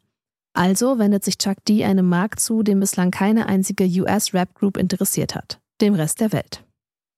Also 0.54 1.00
wendet 1.00 1.24
sich 1.24 1.38
Chuck 1.38 1.58
D 1.68 1.84
einem 1.84 2.08
Markt 2.08 2.40
zu, 2.40 2.64
den 2.64 2.80
bislang 2.80 3.12
keine 3.12 3.48
einzige 3.48 3.86
US-Rap-Group 3.86 4.78
interessiert 4.78 5.36
hat, 5.36 5.60
dem 5.82 5.94
Rest 5.94 6.22
der 6.22 6.32
Welt. 6.32 6.64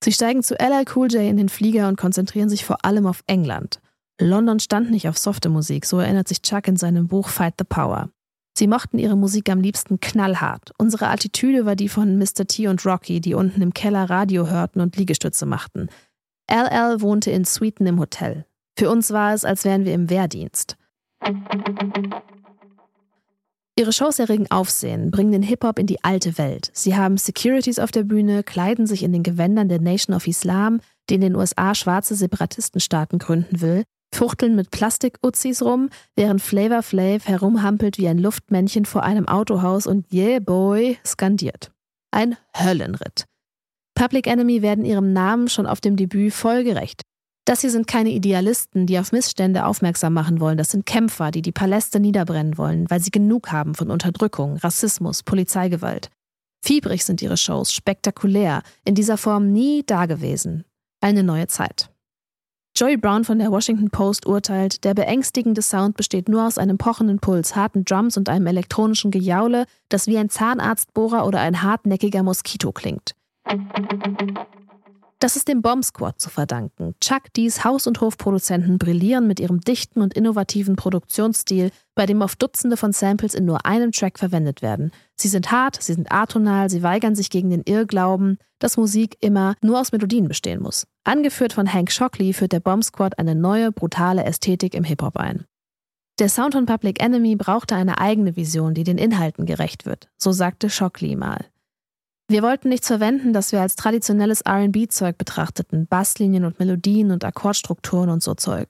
Sie 0.03 0.11
steigen 0.11 0.41
zu 0.41 0.55
LL 0.55 0.85
Cool 0.95 1.11
J 1.11 1.21
in 1.21 1.37
den 1.37 1.49
Flieger 1.49 1.87
und 1.87 1.97
konzentrieren 1.97 2.49
sich 2.49 2.65
vor 2.65 2.83
allem 2.83 3.05
auf 3.05 3.23
England. 3.27 3.79
London 4.19 4.59
stand 4.59 4.89
nicht 4.89 5.07
auf 5.07 5.17
softe 5.17 5.49
Musik, 5.49 5.85
so 5.85 5.99
erinnert 5.99 6.27
sich 6.27 6.41
Chuck 6.41 6.67
in 6.67 6.77
seinem 6.77 7.07
Buch 7.07 7.29
Fight 7.29 7.55
the 7.59 7.63
Power. 7.63 8.09
Sie 8.57 8.67
mochten 8.67 8.99
ihre 8.99 9.15
Musik 9.15 9.49
am 9.49 9.61
liebsten 9.61 9.99
knallhart. 9.99 10.71
Unsere 10.77 11.07
Attitüde 11.07 11.65
war 11.65 11.75
die 11.75 11.89
von 11.89 12.17
Mr. 12.17 12.45
T 12.47 12.67
und 12.67 12.85
Rocky, 12.85 13.21
die 13.21 13.33
unten 13.33 13.61
im 13.61 13.73
Keller 13.73 14.09
Radio 14.09 14.47
hörten 14.47 14.81
und 14.81 14.97
Liegestütze 14.97 15.45
machten. 15.45 15.87
LL 16.49 17.01
wohnte 17.01 17.31
in 17.31 17.45
Suiten 17.45 17.87
im 17.87 17.99
Hotel. 17.99 18.45
Für 18.77 18.89
uns 18.89 19.11
war 19.11 19.33
es, 19.33 19.45
als 19.45 19.63
wären 19.63 19.85
wir 19.85 19.93
im 19.93 20.09
Wehrdienst. 20.09 20.75
Ihre 23.77 23.93
Shows 23.93 24.19
erregen 24.19 24.51
Aufsehen, 24.51 25.11
bringen 25.11 25.31
den 25.31 25.43
Hip-Hop 25.43 25.79
in 25.79 25.87
die 25.87 26.03
alte 26.03 26.37
Welt. 26.37 26.69
Sie 26.73 26.95
haben 26.95 27.17
Securities 27.17 27.79
auf 27.79 27.91
der 27.91 28.03
Bühne, 28.03 28.43
kleiden 28.43 28.85
sich 28.85 29.01
in 29.01 29.13
den 29.13 29.23
Gewändern 29.23 29.69
der 29.69 29.79
Nation 29.79 30.15
of 30.15 30.27
Islam, 30.27 30.81
die 31.09 31.15
in 31.15 31.21
den 31.21 31.35
USA 31.35 31.73
schwarze 31.73 32.15
Separatistenstaaten 32.15 33.17
gründen 33.17 33.61
will, 33.61 33.83
fuchteln 34.13 34.55
mit 34.55 34.71
Plastik-Uzis 34.71 35.61
rum, 35.61 35.89
während 36.15 36.41
Flavor 36.41 36.83
Flav 36.83 37.27
herumhampelt 37.27 37.97
wie 37.97 38.07
ein 38.07 38.17
Luftmännchen 38.17 38.85
vor 38.85 39.03
einem 39.03 39.27
Autohaus 39.27 39.87
und 39.87 40.11
Yeah 40.13 40.39
Boy 40.39 40.97
skandiert. 41.05 41.71
Ein 42.11 42.37
Höllenritt. 42.55 43.25
Public 43.95 44.27
Enemy 44.27 44.61
werden 44.61 44.85
ihrem 44.85 45.13
Namen 45.13 45.47
schon 45.47 45.67
auf 45.67 45.81
dem 45.81 45.95
Debüt 45.95 46.33
vollgerecht. 46.33 47.03
Das 47.45 47.61
hier 47.61 47.71
sind 47.71 47.87
keine 47.87 48.11
Idealisten, 48.11 48.85
die 48.85 48.99
auf 48.99 49.11
Missstände 49.11 49.65
aufmerksam 49.65 50.13
machen 50.13 50.39
wollen. 50.39 50.57
Das 50.57 50.69
sind 50.69 50.85
Kämpfer, 50.85 51.31
die 51.31 51.41
die 51.41 51.51
Paläste 51.51 51.99
niederbrennen 51.99 52.57
wollen, 52.57 52.89
weil 52.89 52.99
sie 52.99 53.11
genug 53.11 53.51
haben 53.51 53.75
von 53.75 53.89
Unterdrückung, 53.89 54.57
Rassismus, 54.57 55.23
Polizeigewalt. 55.23 56.09
Fiebrig 56.63 57.03
sind 57.03 57.21
ihre 57.21 57.37
Shows, 57.37 57.73
spektakulär, 57.73 58.61
in 58.85 58.95
dieser 58.95 59.17
Form 59.17 59.51
nie 59.51 59.83
dagewesen. 59.83 60.63
Eine 61.01 61.23
neue 61.23 61.47
Zeit. 61.47 61.90
Joey 62.81 62.97
Brown 62.97 63.23
von 63.23 63.37
der 63.37 63.51
Washington 63.51 63.91
Post 63.91 64.25
urteilt, 64.25 64.83
der 64.85 64.95
beängstigende 64.95 65.61
Sound 65.61 65.95
besteht 65.95 66.27
nur 66.27 66.47
aus 66.47 66.57
einem 66.57 66.79
pochenden 66.79 67.19
Puls, 67.19 67.55
harten 67.55 67.85
Drums 67.85 68.17
und 68.17 68.27
einem 68.27 68.47
elektronischen 68.47 69.11
Gejaule, 69.11 69.65
das 69.89 70.07
wie 70.07 70.17
ein 70.17 70.31
Zahnarztbohrer 70.31 71.27
oder 71.27 71.41
ein 71.41 71.61
hartnäckiger 71.61 72.23
Moskito 72.23 72.71
klingt. 72.71 73.13
Das 75.21 75.35
ist 75.35 75.47
dem 75.47 75.61
Bomb 75.61 75.85
Squad 75.85 76.19
zu 76.19 76.31
verdanken. 76.31 76.95
Chuck 76.99 77.31
D's 77.37 77.63
Haus- 77.63 77.85
und 77.85 78.01
Hofproduzenten 78.01 78.79
brillieren 78.79 79.27
mit 79.27 79.39
ihrem 79.39 79.61
dichten 79.61 80.01
und 80.01 80.15
innovativen 80.15 80.75
Produktionsstil, 80.75 81.69
bei 81.93 82.07
dem 82.07 82.23
oft 82.23 82.41
Dutzende 82.41 82.75
von 82.75 82.91
Samples 82.91 83.35
in 83.35 83.45
nur 83.45 83.63
einem 83.63 83.91
Track 83.91 84.17
verwendet 84.17 84.63
werden. 84.63 84.89
Sie 85.15 85.27
sind 85.27 85.51
hart, 85.51 85.79
sie 85.79 85.93
sind 85.93 86.11
atonal, 86.11 86.71
sie 86.71 86.81
weigern 86.81 87.13
sich 87.13 87.29
gegen 87.29 87.51
den 87.51 87.61
Irrglauben, 87.61 88.39
dass 88.57 88.77
Musik 88.77 89.15
immer 89.21 89.53
nur 89.61 89.79
aus 89.79 89.91
Melodien 89.91 90.27
bestehen 90.27 90.59
muss. 90.59 90.87
Angeführt 91.03 91.53
von 91.53 91.71
Hank 91.71 91.91
Shockley 91.91 92.33
führt 92.33 92.53
der 92.53 92.59
Bomb 92.59 92.83
Squad 92.83 93.19
eine 93.19 93.35
neue, 93.35 93.71
brutale 93.71 94.23
Ästhetik 94.23 94.73
im 94.73 94.83
Hip-Hop 94.83 95.17
ein. 95.17 95.45
Der 96.17 96.29
Sound 96.29 96.55
von 96.55 96.65
Public 96.65 96.99
Enemy 96.99 97.35
brauchte 97.35 97.75
eine 97.75 97.99
eigene 97.99 98.35
Vision, 98.35 98.73
die 98.73 98.83
den 98.83 98.97
Inhalten 98.97 99.45
gerecht 99.45 99.85
wird, 99.85 100.09
so 100.17 100.31
sagte 100.31 100.71
Shockley 100.71 101.15
mal. 101.15 101.45
Wir 102.31 102.43
wollten 102.43 102.69
nichts 102.69 102.87
verwenden, 102.87 103.33
das 103.33 103.51
wir 103.51 103.59
als 103.59 103.75
traditionelles 103.75 104.41
RB-Zeug 104.47 105.17
betrachteten, 105.17 105.85
Basslinien 105.85 106.45
und 106.45 106.59
Melodien 106.59 107.11
und 107.11 107.25
Akkordstrukturen 107.25 108.09
und 108.09 108.23
so 108.23 108.35
Zeug. 108.35 108.69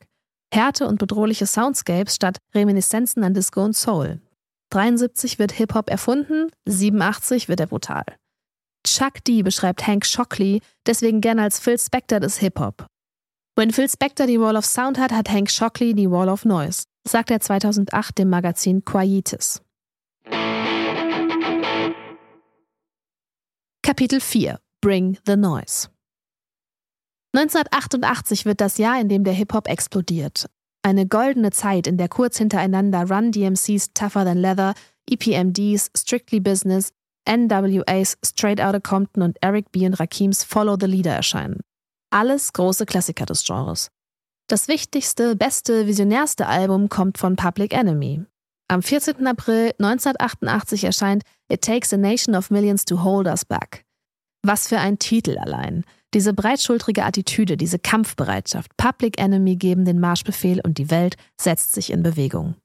Härte 0.52 0.88
und 0.88 0.98
bedrohliche 0.98 1.46
Soundscapes 1.46 2.16
statt 2.16 2.40
Reminiszenzen 2.56 3.24
an 3.24 3.36
Disco 3.36 3.64
und 3.64 3.76
Soul. 3.76 4.20
73 4.72 5.38
wird 5.38 5.52
Hip-Hop 5.52 5.92
erfunden, 5.92 6.50
87 6.66 7.50
wird 7.50 7.60
er 7.60 7.68
brutal. 7.68 8.04
Chuck 8.84 9.24
D 9.26 9.44
beschreibt 9.44 9.86
Hank 9.86 10.08
Shockley 10.08 10.62
deswegen 10.88 11.22
gerne 11.22 11.44
als 11.44 11.60
Phil 11.60 11.78
Spector 11.78 12.20
des 12.20 12.40
Hip-Hop. 12.40 12.88
Wenn 13.56 13.70
Phil 13.70 13.88
Spector 13.88 14.26
die 14.26 14.40
Wall 14.40 14.58
of 14.58 14.66
Sound 14.66 14.98
hat, 14.98 15.12
hat 15.12 15.30
Hank 15.30 15.52
Shockley 15.52 15.94
die 15.94 16.10
Wall 16.10 16.30
of 16.30 16.46
Noise, 16.46 16.86
sagt 17.08 17.30
er 17.30 17.40
2008 17.40 18.18
dem 18.18 18.30
Magazin 18.32 18.84
Quietus. 18.84 19.62
Kapitel 23.92 24.22
4 24.22 24.58
Bring 24.80 25.18
the 25.26 25.36
Noise 25.36 25.90
1988 27.36 28.46
wird 28.46 28.62
das 28.62 28.78
Jahr, 28.78 29.02
in 29.02 29.10
dem 29.10 29.26
der 29.26 29.34
Hip-Hop 29.34 29.68
explodiert. 29.68 30.50
Eine 30.82 31.06
goldene 31.06 31.52
Zeit, 31.52 31.88
in 31.88 31.98
der 31.98 32.08
kurz 32.08 32.38
hintereinander 32.38 33.12
Run 33.12 33.34
DMCs 33.34 33.92
Tougher 33.94 34.24
Than 34.24 34.38
Leather, 34.38 34.76
EPMDs 35.10 35.92
Strictly 35.98 36.40
Business, 36.40 36.94
NWAs 37.28 38.18
Straight 38.26 38.62
Outta 38.62 38.80
Compton 38.80 39.24
und 39.24 39.38
Eric 39.42 39.74
B. 39.74 39.86
und 39.86 39.96
Rakims 39.96 40.46
Follow 40.46 40.78
the 40.80 40.88
Leader 40.88 41.14
erscheinen. 41.14 41.60
Alles 42.12 42.54
große 42.54 42.86
Klassiker 42.86 43.26
des 43.26 43.44
Genres. 43.44 43.92
Das 44.48 44.70
wichtigste, 44.70 45.36
beste, 45.36 45.86
visionärste 45.86 46.48
Album 46.48 46.88
kommt 46.88 47.18
von 47.18 47.36
Public 47.36 47.74
Enemy. 47.74 48.24
Am 48.72 48.82
14. 48.82 49.28
April 49.28 49.74
1988 49.80 50.86
erscheint 50.86 51.24
It 51.50 51.62
Takes 51.62 51.92
a 51.92 51.98
Nation 51.98 52.36
of 52.36 52.50
Millions 52.52 52.86
to 52.86 53.04
Hold 53.04 53.28
Us 53.28 53.44
Back. 53.44 53.84
Was 54.44 54.70
für 54.70 54.80
ein 54.80 54.98
Titel 54.98 55.38
allein. 55.38 55.84
Diese 56.14 56.34
breitschultrige 56.34 57.04
Attitüde, 57.04 57.58
diese 57.58 57.80
Kampfbereitschaft, 57.80 58.72
Public 58.78 59.20
Enemy 59.20 59.58
geben 59.58 59.84
den 59.84 60.00
Marschbefehl 60.00 60.62
und 60.64 60.78
die 60.78 60.90
Welt 60.90 61.18
setzt 61.38 61.74
sich 61.74 61.92
in 61.92 62.02
Bewegung. 62.02 62.56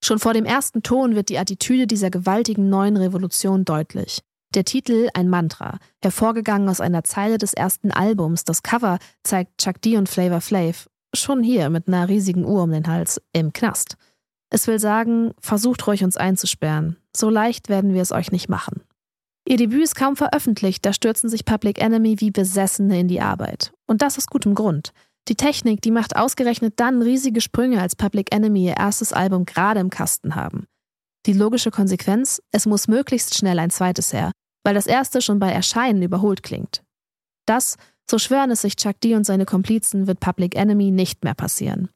Schon 0.00 0.20
vor 0.20 0.32
dem 0.32 0.44
ersten 0.44 0.84
Ton 0.84 1.16
wird 1.16 1.28
die 1.28 1.40
Attitüde 1.40 1.88
dieser 1.88 2.10
gewaltigen 2.10 2.68
neuen 2.68 2.96
Revolution 2.96 3.64
deutlich. 3.64 4.20
Der 4.54 4.64
Titel 4.64 5.08
ein 5.12 5.28
Mantra, 5.28 5.80
hervorgegangen 6.04 6.68
aus 6.68 6.80
einer 6.80 7.02
Zeile 7.02 7.38
des 7.38 7.52
ersten 7.52 7.90
Albums. 7.90 8.44
Das 8.44 8.62
Cover 8.62 9.00
zeigt 9.24 9.58
Chuck 9.60 9.82
D 9.82 9.96
und 9.96 10.08
Flavor 10.08 10.40
Flav, 10.40 10.88
schon 11.16 11.42
hier 11.42 11.68
mit 11.68 11.88
einer 11.88 12.08
riesigen 12.08 12.44
Uhr 12.44 12.62
um 12.62 12.70
den 12.70 12.86
Hals, 12.86 13.20
im 13.32 13.52
Knast. 13.52 13.96
Es 14.50 14.66
will 14.66 14.78
sagen, 14.78 15.32
versucht 15.40 15.86
ruhig 15.86 16.04
uns 16.04 16.16
einzusperren. 16.16 16.96
So 17.14 17.30
leicht 17.30 17.68
werden 17.68 17.94
wir 17.94 18.02
es 18.02 18.12
euch 18.12 18.30
nicht 18.32 18.48
machen. 18.48 18.82
Ihr 19.48 19.56
Debüt 19.56 19.82
ist 19.82 19.94
kaum 19.94 20.16
veröffentlicht, 20.16 20.84
da 20.84 20.92
stürzen 20.92 21.28
sich 21.28 21.44
Public 21.44 21.80
Enemy 21.80 22.20
wie 22.20 22.30
Besessene 22.30 22.98
in 22.98 23.08
die 23.08 23.20
Arbeit. 23.20 23.72
Und 23.86 24.02
das 24.02 24.18
aus 24.18 24.26
gutem 24.26 24.54
Grund. 24.54 24.92
Die 25.28 25.36
Technik, 25.36 25.82
die 25.82 25.90
macht 25.90 26.16
ausgerechnet 26.16 26.74
dann 26.76 27.02
riesige 27.02 27.40
Sprünge, 27.40 27.80
als 27.80 27.96
Public 27.96 28.34
Enemy 28.34 28.66
ihr 28.66 28.76
erstes 28.76 29.12
Album 29.12 29.44
gerade 29.44 29.80
im 29.80 29.90
Kasten 29.90 30.34
haben. 30.34 30.66
Die 31.26 31.32
logische 31.32 31.70
Konsequenz, 31.70 32.40
es 32.52 32.66
muss 32.66 32.86
möglichst 32.86 33.36
schnell 33.36 33.58
ein 33.58 33.70
zweites 33.70 34.12
her, 34.12 34.30
weil 34.64 34.74
das 34.74 34.86
erste 34.86 35.20
schon 35.20 35.38
bei 35.38 35.50
Erscheinen 35.50 36.02
überholt 36.02 36.42
klingt. 36.42 36.82
Das, 37.46 37.76
so 38.08 38.18
schwören 38.18 38.50
es 38.52 38.62
sich 38.62 38.76
Chuck 38.76 39.00
D 39.00 39.14
und 39.16 39.24
seine 39.24 39.44
Komplizen, 39.44 40.06
wird 40.06 40.20
Public 40.20 40.54
Enemy 40.56 40.92
nicht 40.92 41.24
mehr 41.24 41.34
passieren. 41.34 41.88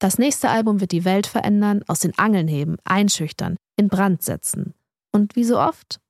Das 0.00 0.16
nächste 0.16 0.48
Album 0.48 0.80
wird 0.80 0.92
die 0.92 1.04
Welt 1.04 1.26
verändern, 1.26 1.84
aus 1.86 2.00
den 2.00 2.18
Angeln 2.18 2.48
heben, 2.48 2.78
einschüchtern, 2.84 3.56
in 3.76 3.88
Brand 3.88 4.22
setzen. 4.22 4.72
Und 5.12 5.36
wie 5.36 5.44
so 5.44 5.60
oft 5.60 6.00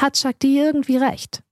hat 0.00 0.16
Shakti 0.16 0.58
irgendwie 0.58 0.96
recht. 0.96 1.42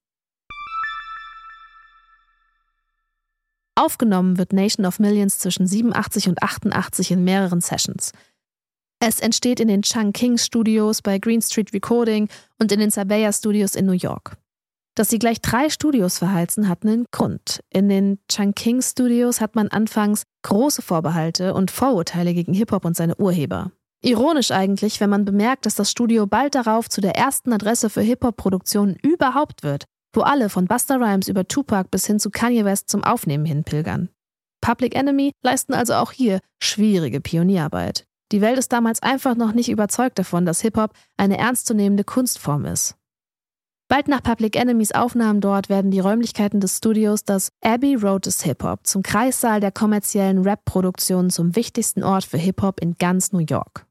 Aufgenommen 3.75 4.39
wird 4.39 4.53
Nation 4.53 4.87
of 4.87 5.01
Millions 5.01 5.39
zwischen 5.39 5.67
87 5.67 6.29
und 6.29 6.43
88 6.43 7.11
in 7.11 7.25
mehreren 7.25 7.61
Sessions. 7.61 8.13
Es 9.01 9.19
entsteht 9.19 9.59
in 9.59 9.67
den 9.67 9.83
Chang 9.83 10.13
King 10.13 10.39
Studios 10.39 11.03
bei 11.03 11.19
Green 11.19 11.43
Street 11.43 11.73
Recording 11.73 12.29
und 12.59 12.71
in 12.71 12.79
den 12.79 12.91
Sabaya 12.91 13.33
Studios 13.33 13.75
in 13.75 13.87
New 13.87 13.93
York. 13.93 14.37
Dass 14.95 15.09
sie 15.09 15.19
gleich 15.19 15.41
drei 15.41 15.71
Studios 15.71 16.19
verheizen, 16.19 16.69
hat 16.69 16.85
einen 16.85 17.07
Grund. 17.11 17.61
In 17.71 17.89
den 17.89 18.19
Chang 18.29 18.55
King 18.55 18.83
Studios 18.83 19.41
hat 19.41 19.55
man 19.55 19.69
anfangs 19.69 20.25
große 20.43 20.83
Vorbehalte 20.83 21.55
und 21.55 21.71
Vorurteile 21.71 22.35
gegen 22.35 22.55
Hip-Hop 22.55 22.85
und 22.85 22.97
seine 22.97 23.17
Urheber. 23.17 23.71
Ironisch 24.03 24.51
eigentlich, 24.51 25.01
wenn 25.01 25.11
man 25.11 25.25
bemerkt, 25.25 25.67
dass 25.67 25.75
das 25.75 25.91
Studio 25.91 26.27
bald 26.27 26.55
darauf 26.55 26.89
zu 26.89 27.01
der 27.01 27.17
ersten 27.17 27.53
Adresse 27.53 27.91
für 27.91 28.01
Hip-Hop-Produktionen 28.01 28.97
überhaupt 29.03 29.63
wird, 29.63 29.85
wo 30.15 30.23
alle 30.23 30.49
von 30.49 30.67
Busta 30.67 30.97
Rhymes 30.97 31.29
über 31.29 31.47
Tupac 31.47 31.89
bis 31.91 32.07
hin 32.07 32.19
zu 32.19 32.31
Kanye 32.31 32.65
West 32.65 32.89
zum 32.89 33.05
Aufnehmen 33.05 33.45
hinpilgern. 33.45 34.09
Public 34.61 34.95
Enemy 34.95 35.33
leisten 35.43 35.75
also 35.75 35.95
auch 35.95 36.13
hier 36.13 36.41
schwierige 36.63 37.21
Pionierarbeit. 37.21 38.05
Die 38.33 38.41
Welt 38.41 38.59
ist 38.59 38.73
damals 38.73 39.03
einfach 39.03 39.37
noch 39.37 39.53
nicht 39.53 39.69
überzeugt 39.69 40.19
davon, 40.19 40.47
dass 40.47 40.61
Hip-Hop 40.61 40.93
eine 41.17 41.39
ernstzunehmende 41.39 42.05
Kunstform 42.05 42.65
ist. 42.65 42.97
Bald 43.91 44.07
nach 44.07 44.23
Public 44.23 44.55
Enemies 44.55 44.93
Aufnahmen 44.93 45.41
dort 45.41 45.69
werden 45.69 45.91
die 45.91 45.99
Räumlichkeiten 45.99 46.61
des 46.61 46.77
Studios 46.77 47.25
das 47.25 47.51
Abbey 47.61 47.97
Road 47.97 48.25
des 48.25 48.41
Hip-Hop 48.45 48.87
zum 48.87 49.03
Kreissaal 49.03 49.59
der 49.59 49.73
kommerziellen 49.73 50.43
Rap-Produktionen 50.45 51.29
zum 51.29 51.57
wichtigsten 51.57 52.05
Ort 52.05 52.25
für 52.25 52.39
Hip-Hop 52.39 52.81
in 52.81 52.95
ganz 53.01 53.33
New 53.33 53.45
York. 53.45 53.87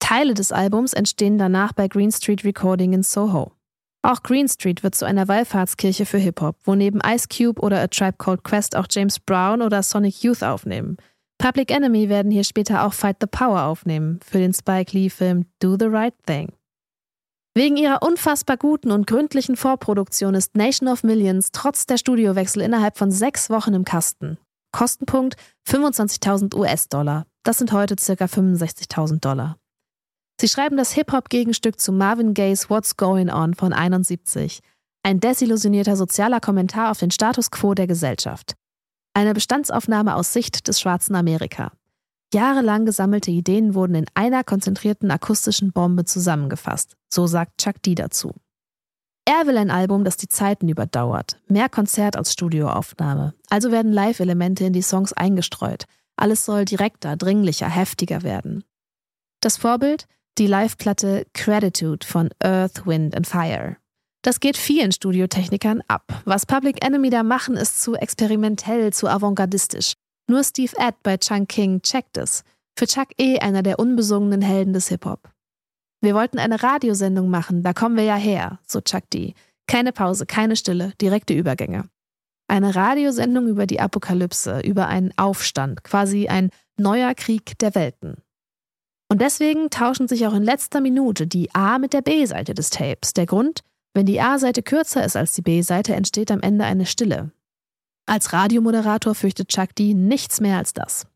Teile 0.00 0.34
des 0.34 0.50
Albums 0.50 0.94
entstehen 0.94 1.38
danach 1.38 1.72
bei 1.72 1.86
Green 1.86 2.10
Street 2.10 2.44
Recording 2.44 2.92
in 2.92 3.04
Soho. 3.04 3.52
Auch 4.02 4.24
Green 4.24 4.48
Street 4.48 4.82
wird 4.82 4.96
zu 4.96 5.04
einer 5.04 5.28
Wallfahrtskirche 5.28 6.06
für 6.06 6.18
Hip-Hop, 6.18 6.56
wo 6.64 6.74
neben 6.74 6.98
Ice 7.06 7.28
Cube 7.28 7.62
oder 7.62 7.80
A 7.80 7.86
Tribe 7.86 8.16
Called 8.18 8.42
Quest 8.42 8.74
auch 8.74 8.88
James 8.90 9.20
Brown 9.20 9.62
oder 9.62 9.84
Sonic 9.84 10.24
Youth 10.24 10.42
aufnehmen. 10.42 10.96
Public 11.38 11.70
Enemy 11.70 12.08
werden 12.08 12.32
hier 12.32 12.42
später 12.42 12.84
auch 12.84 12.94
Fight 12.94 13.18
the 13.20 13.28
Power 13.28 13.62
aufnehmen 13.62 14.18
für 14.28 14.38
den 14.38 14.52
Spike 14.52 14.90
Lee-Film 14.90 15.46
Do 15.60 15.76
the 15.78 15.86
Right 15.86 16.14
Thing. 16.26 16.52
Wegen 17.60 17.76
ihrer 17.76 18.02
unfassbar 18.02 18.56
guten 18.56 18.90
und 18.90 19.06
gründlichen 19.06 19.54
Vorproduktion 19.54 20.34
ist 20.34 20.56
Nation 20.56 20.88
of 20.88 21.04
Millions 21.04 21.50
trotz 21.52 21.84
der 21.84 21.98
Studiowechsel 21.98 22.62
innerhalb 22.62 22.96
von 22.96 23.10
sechs 23.10 23.50
Wochen 23.50 23.74
im 23.74 23.84
Kasten. 23.84 24.38
Kostenpunkt 24.72 25.36
25.000 25.68 26.56
US-Dollar. 26.56 27.26
Das 27.42 27.58
sind 27.58 27.72
heute 27.72 27.96
ca. 27.96 28.24
65.000 28.24 29.20
Dollar. 29.20 29.58
Sie 30.40 30.48
schreiben 30.48 30.78
das 30.78 30.92
Hip-Hop-Gegenstück 30.92 31.78
zu 31.78 31.92
Marvin 31.92 32.32
Gayes 32.32 32.70
What's 32.70 32.96
Going 32.96 33.28
On 33.28 33.52
von 33.52 33.74
71. 33.74 34.60
Ein 35.02 35.20
desillusionierter 35.20 35.96
sozialer 35.96 36.40
Kommentar 36.40 36.90
auf 36.90 36.98
den 36.98 37.10
Status 37.10 37.50
quo 37.50 37.74
der 37.74 37.86
Gesellschaft. 37.86 38.54
Eine 39.12 39.34
Bestandsaufnahme 39.34 40.14
aus 40.14 40.32
Sicht 40.32 40.66
des 40.66 40.80
schwarzen 40.80 41.14
Amerika. 41.14 41.72
Jahrelang 42.32 42.86
gesammelte 42.86 43.30
Ideen 43.30 43.74
wurden 43.74 43.96
in 43.96 44.06
einer 44.14 44.44
konzentrierten 44.44 45.10
akustischen 45.10 45.72
Bombe 45.72 46.04
zusammengefasst, 46.04 46.96
so 47.12 47.26
sagt 47.26 47.58
Chuck 47.58 47.82
D 47.82 47.96
dazu. 47.96 48.32
Er 49.24 49.46
will 49.46 49.56
ein 49.56 49.70
Album, 49.70 50.04
das 50.04 50.16
die 50.16 50.28
Zeiten 50.28 50.68
überdauert, 50.68 51.40
mehr 51.48 51.68
Konzert 51.68 52.16
als 52.16 52.32
Studioaufnahme, 52.32 53.34
also 53.48 53.70
werden 53.70 53.92
Live-Elemente 53.92 54.64
in 54.64 54.72
die 54.72 54.82
Songs 54.82 55.12
eingestreut. 55.12 55.84
Alles 56.16 56.44
soll 56.44 56.64
direkter, 56.64 57.16
dringlicher, 57.16 57.68
heftiger 57.68 58.22
werden. 58.22 58.64
Das 59.40 59.56
Vorbild? 59.56 60.06
Die 60.38 60.46
Live-Platte 60.46 61.26
Gratitude 61.34 62.06
von 62.06 62.30
Earth, 62.40 62.86
Wind 62.86 63.16
and 63.16 63.26
Fire. 63.26 63.76
Das 64.22 64.38
geht 64.38 64.56
vielen 64.56 64.92
Studiotechnikern 64.92 65.82
ab. 65.88 66.22
Was 66.26 66.46
Public 66.46 66.84
Enemy 66.84 67.10
da 67.10 67.22
machen, 67.22 67.56
ist 67.56 67.82
zu 67.82 67.94
experimentell, 67.94 68.92
zu 68.92 69.08
avantgardistisch. 69.08 69.94
Nur 70.30 70.44
Steve 70.44 70.76
Ed 70.78 70.94
bei 71.02 71.16
Chunk 71.16 71.48
King 71.48 71.82
checkt 71.82 72.16
es. 72.16 72.44
Für 72.78 72.86
Chuck 72.86 73.08
E. 73.18 73.40
einer 73.40 73.64
der 73.64 73.80
unbesungenen 73.80 74.42
Helden 74.42 74.72
des 74.72 74.86
Hip-Hop. 74.86 75.28
Wir 76.02 76.14
wollten 76.14 76.38
eine 76.38 76.62
Radiosendung 76.62 77.28
machen, 77.28 77.64
da 77.64 77.72
kommen 77.72 77.96
wir 77.96 78.04
ja 78.04 78.14
her, 78.14 78.60
so 78.64 78.80
Chuck 78.80 79.10
D. 79.10 79.34
Keine 79.66 79.90
Pause, 79.90 80.26
keine 80.26 80.54
Stille, 80.54 80.92
direkte 81.00 81.34
Übergänge. 81.34 81.88
Eine 82.46 82.76
Radiosendung 82.76 83.48
über 83.48 83.66
die 83.66 83.80
Apokalypse, 83.80 84.60
über 84.60 84.86
einen 84.86 85.12
Aufstand, 85.16 85.82
quasi 85.82 86.28
ein 86.28 86.50
neuer 86.76 87.14
Krieg 87.16 87.58
der 87.58 87.74
Welten. 87.74 88.22
Und 89.08 89.20
deswegen 89.20 89.68
tauschen 89.68 90.06
sich 90.06 90.28
auch 90.28 90.34
in 90.34 90.44
letzter 90.44 90.80
Minute 90.80 91.26
die 91.26 91.52
A 91.56 91.80
mit 91.80 91.92
der 91.92 92.02
B-Seite 92.02 92.54
des 92.54 92.70
Tapes. 92.70 93.14
Der 93.14 93.26
Grund, 93.26 93.64
wenn 93.94 94.06
die 94.06 94.20
A-Seite 94.20 94.62
kürzer 94.62 95.04
ist 95.04 95.16
als 95.16 95.34
die 95.34 95.42
B-Seite, 95.42 95.96
entsteht 95.96 96.30
am 96.30 96.40
Ende 96.40 96.66
eine 96.66 96.86
Stille. 96.86 97.32
Als 98.10 98.32
Radiomoderator 98.32 99.14
fürchtet 99.14 99.50
Chuck 99.50 99.72
D 99.76 99.94
nichts 99.94 100.40
mehr 100.40 100.58
als 100.58 100.72
das. 100.72 101.06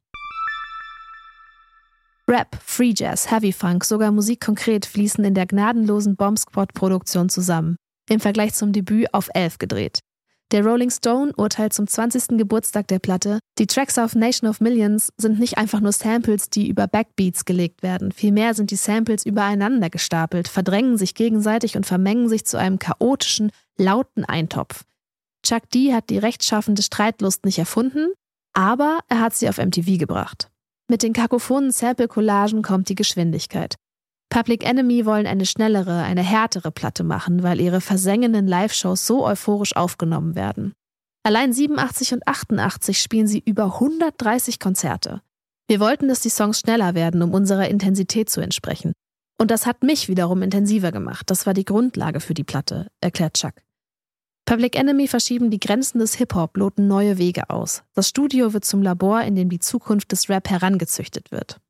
Rap, 2.28 2.56
Free 2.64 2.92
Jazz, 2.96 3.32
Heavy 3.32 3.52
Funk, 3.52 3.84
sogar 3.84 4.12
Musik 4.12 4.40
konkret 4.40 4.86
fließen 4.86 5.24
in 5.24 5.34
der 5.34 5.46
gnadenlosen 5.46 6.14
Bomb 6.14 6.38
Squad 6.38 6.72
Produktion 6.72 7.28
zusammen. 7.28 7.74
Im 8.08 8.20
Vergleich 8.20 8.54
zum 8.54 8.72
Debüt 8.72 9.12
auf 9.12 9.28
11 9.34 9.58
gedreht. 9.58 9.98
Der 10.52 10.64
Rolling 10.64 10.90
Stone 10.90 11.32
urteilt 11.36 11.72
zum 11.72 11.88
20. 11.88 12.38
Geburtstag 12.38 12.86
der 12.86 13.00
Platte, 13.00 13.40
die 13.58 13.66
Tracks 13.66 13.98
auf 13.98 14.14
Nation 14.14 14.48
of 14.48 14.60
Millions 14.60 15.10
sind 15.16 15.40
nicht 15.40 15.58
einfach 15.58 15.80
nur 15.80 15.90
Samples, 15.90 16.48
die 16.48 16.68
über 16.68 16.86
Backbeats 16.86 17.44
gelegt 17.44 17.82
werden. 17.82 18.12
Vielmehr 18.12 18.54
sind 18.54 18.70
die 18.70 18.76
Samples 18.76 19.26
übereinander 19.26 19.90
gestapelt, 19.90 20.46
verdrängen 20.46 20.96
sich 20.96 21.16
gegenseitig 21.16 21.76
und 21.76 21.86
vermengen 21.86 22.28
sich 22.28 22.46
zu 22.46 22.56
einem 22.56 22.78
chaotischen, 22.78 23.50
lauten 23.76 24.24
Eintopf. 24.24 24.84
Chuck 25.44 25.70
D 25.70 25.92
hat 25.94 26.10
die 26.10 26.18
rechtschaffende 26.18 26.82
Streitlust 26.82 27.44
nicht 27.44 27.58
erfunden, 27.58 28.12
aber 28.54 29.00
er 29.08 29.20
hat 29.20 29.34
sie 29.34 29.48
auf 29.48 29.58
MTV 29.58 29.98
gebracht. 29.98 30.50
Mit 30.88 31.02
den 31.02 31.12
kakophonen 31.12 31.70
Sample-Collagen 31.70 32.62
kommt 32.62 32.88
die 32.88 32.94
Geschwindigkeit. 32.94 33.76
Public 34.30 34.64
Enemy 34.64 35.06
wollen 35.06 35.26
eine 35.26 35.46
schnellere, 35.46 36.02
eine 36.02 36.22
härtere 36.22 36.70
Platte 36.70 37.04
machen, 37.04 37.42
weil 37.42 37.60
ihre 37.60 37.80
versengenden 37.80 38.46
Live-Shows 38.46 39.06
so 39.06 39.24
euphorisch 39.24 39.76
aufgenommen 39.76 40.34
werden. 40.34 40.72
Allein 41.22 41.52
87 41.52 42.14
und 42.14 42.26
88 42.26 43.00
spielen 43.00 43.26
sie 43.26 43.42
über 43.44 43.74
130 43.74 44.58
Konzerte. 44.58 45.22
Wir 45.68 45.80
wollten, 45.80 46.08
dass 46.08 46.20
die 46.20 46.30
Songs 46.30 46.60
schneller 46.60 46.94
werden, 46.94 47.22
um 47.22 47.32
unserer 47.32 47.68
Intensität 47.68 48.28
zu 48.28 48.40
entsprechen. 48.40 48.92
Und 49.38 49.50
das 49.50 49.66
hat 49.66 49.82
mich 49.82 50.08
wiederum 50.08 50.42
intensiver 50.42 50.92
gemacht. 50.92 51.30
Das 51.30 51.46
war 51.46 51.54
die 51.54 51.64
Grundlage 51.64 52.20
für 52.20 52.34
die 52.34 52.44
Platte, 52.44 52.88
erklärt 53.00 53.34
Chuck. 53.34 53.54
Public 54.46 54.76
Enemy 54.76 55.08
verschieben 55.08 55.50
die 55.50 55.58
Grenzen 55.58 55.98
des 55.98 56.14
Hip-Hop, 56.16 56.56
loten 56.56 56.86
neue 56.86 57.16
Wege 57.16 57.48
aus. 57.48 57.82
Das 57.94 58.08
Studio 58.08 58.52
wird 58.52 58.64
zum 58.64 58.82
Labor, 58.82 59.22
in 59.22 59.36
dem 59.36 59.48
die 59.48 59.58
Zukunft 59.58 60.12
des 60.12 60.28
Rap 60.28 60.50
herangezüchtet 60.50 61.32
wird. 61.32 61.60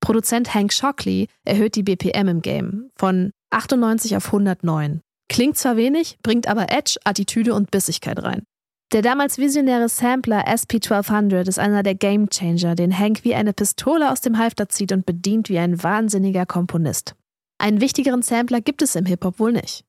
Produzent 0.00 0.54
Hank 0.54 0.72
Shockley 0.72 1.28
erhöht 1.44 1.74
die 1.74 1.82
BPM 1.82 2.28
im 2.28 2.40
Game 2.40 2.90
von 2.96 3.32
98 3.50 4.16
auf 4.16 4.26
109. 4.26 5.00
Klingt 5.28 5.58
zwar 5.58 5.76
wenig, 5.76 6.18
bringt 6.22 6.48
aber 6.48 6.70
Edge, 6.70 6.96
Attitüde 7.04 7.52
und 7.52 7.70
Bissigkeit 7.70 8.22
rein. 8.22 8.44
Der 8.92 9.02
damals 9.02 9.36
visionäre 9.36 9.90
Sampler 9.90 10.48
SP1200 10.48 11.46
ist 11.46 11.58
einer 11.58 11.82
der 11.82 11.94
Gamechanger, 11.94 12.74
den 12.74 12.98
Hank 12.98 13.22
wie 13.22 13.34
eine 13.34 13.52
Pistole 13.52 14.10
aus 14.10 14.22
dem 14.22 14.38
Halfter 14.38 14.70
zieht 14.70 14.92
und 14.92 15.04
bedient 15.04 15.50
wie 15.50 15.58
ein 15.58 15.82
wahnsinniger 15.82 16.46
Komponist. 16.46 17.14
Einen 17.58 17.82
wichtigeren 17.82 18.22
Sampler 18.22 18.62
gibt 18.62 18.80
es 18.80 18.94
im 18.94 19.04
Hip-Hop 19.04 19.38
wohl 19.38 19.52
nicht. 19.52 19.84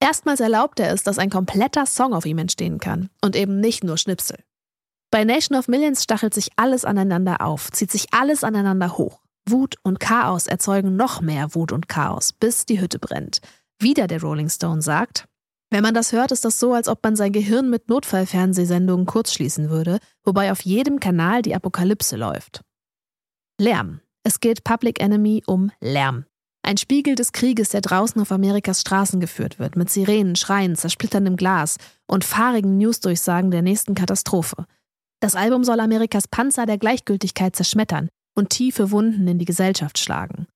Erstmals 0.00 0.40
erlaubt 0.40 0.80
er 0.80 0.92
es, 0.92 1.02
dass 1.02 1.18
ein 1.18 1.30
kompletter 1.30 1.86
Song 1.86 2.14
auf 2.14 2.24
ihm 2.24 2.38
entstehen 2.38 2.78
kann 2.78 3.10
und 3.22 3.34
eben 3.34 3.60
nicht 3.60 3.82
nur 3.84 3.98
Schnipsel. 3.98 4.38
Bei 5.10 5.24
Nation 5.24 5.58
of 5.58 5.68
Millions 5.68 6.02
stachelt 6.02 6.34
sich 6.34 6.50
alles 6.56 6.84
aneinander 6.84 7.40
auf, 7.40 7.70
zieht 7.72 7.90
sich 7.90 8.12
alles 8.12 8.44
aneinander 8.44 8.98
hoch. 8.98 9.22
Wut 9.48 9.76
und 9.82 10.00
Chaos 10.00 10.46
erzeugen 10.46 10.96
noch 10.96 11.20
mehr 11.20 11.54
Wut 11.54 11.72
und 11.72 11.88
Chaos, 11.88 12.32
bis 12.32 12.66
die 12.66 12.80
Hütte 12.80 12.98
brennt. 12.98 13.40
Wieder 13.80 14.06
der 14.06 14.20
Rolling 14.20 14.50
Stone 14.50 14.82
sagt, 14.82 15.26
wenn 15.70 15.82
man 15.82 15.94
das 15.94 16.12
hört, 16.12 16.32
ist 16.32 16.44
das 16.44 16.58
so, 16.58 16.72
als 16.72 16.88
ob 16.88 17.02
man 17.04 17.14
sein 17.14 17.32
Gehirn 17.32 17.68
mit 17.68 17.88
Notfallfernsehsendungen 17.88 19.06
kurzschließen 19.06 19.68
würde, 19.68 19.98
wobei 20.24 20.50
auf 20.50 20.62
jedem 20.62 20.98
Kanal 20.98 21.42
die 21.42 21.54
Apokalypse 21.54 22.16
läuft. 22.16 22.62
Lärm. 23.60 24.00
Es 24.22 24.40
geht 24.40 24.64
Public 24.64 25.00
Enemy 25.00 25.42
um 25.46 25.70
Lärm. 25.80 26.24
Ein 26.62 26.76
Spiegel 26.76 27.14
des 27.14 27.32
Krieges, 27.32 27.70
der 27.70 27.80
draußen 27.80 28.20
auf 28.20 28.32
Amerikas 28.32 28.82
Straßen 28.82 29.20
geführt 29.20 29.58
wird, 29.58 29.76
mit 29.76 29.90
Sirenen, 29.90 30.36
Schreien, 30.36 30.76
zersplitterndem 30.76 31.36
Glas 31.36 31.76
und 32.06 32.24
fahrigen 32.24 32.76
Newsdurchsagen 32.76 33.50
der 33.50 33.62
nächsten 33.62 33.94
Katastrophe. 33.94 34.66
Das 35.20 35.34
Album 35.34 35.64
soll 35.64 35.80
Amerikas 35.80 36.28
Panzer 36.28 36.66
der 36.66 36.78
Gleichgültigkeit 36.78 37.56
zerschmettern 37.56 38.08
und 38.36 38.50
tiefe 38.50 38.90
Wunden 38.90 39.26
in 39.26 39.38
die 39.38 39.44
Gesellschaft 39.44 39.98
schlagen. 39.98 40.46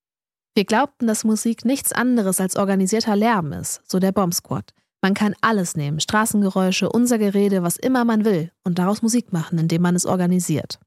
Wir 0.54 0.64
glaubten, 0.64 1.06
dass 1.06 1.24
Musik 1.24 1.64
nichts 1.64 1.92
anderes 1.92 2.40
als 2.40 2.56
organisierter 2.56 3.16
Lärm 3.16 3.52
ist, 3.52 3.80
so 3.90 3.98
der 3.98 4.12
Bomb 4.12 4.34
Squad. 4.34 4.74
Man 5.00 5.14
kann 5.14 5.34
alles 5.40 5.76
nehmen, 5.76 5.98
Straßengeräusche, 5.98 6.90
unser 6.90 7.18
Gerede, 7.18 7.62
was 7.62 7.76
immer 7.76 8.04
man 8.04 8.24
will, 8.24 8.52
und 8.62 8.78
daraus 8.78 9.02
Musik 9.02 9.32
machen, 9.32 9.58
indem 9.58 9.82
man 9.82 9.96
es 9.96 10.06
organisiert. 10.06 10.78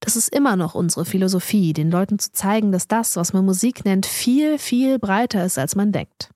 Das 0.00 0.16
ist 0.16 0.28
immer 0.28 0.56
noch 0.56 0.74
unsere 0.74 1.04
Philosophie, 1.04 1.72
den 1.72 1.90
Leuten 1.90 2.18
zu 2.18 2.32
zeigen, 2.32 2.72
dass 2.72 2.86
das, 2.86 3.16
was 3.16 3.32
man 3.32 3.44
Musik 3.44 3.84
nennt, 3.84 4.06
viel, 4.06 4.58
viel 4.58 4.98
breiter 4.98 5.44
ist, 5.44 5.58
als 5.58 5.74
man 5.74 5.92
denkt. 5.92 6.30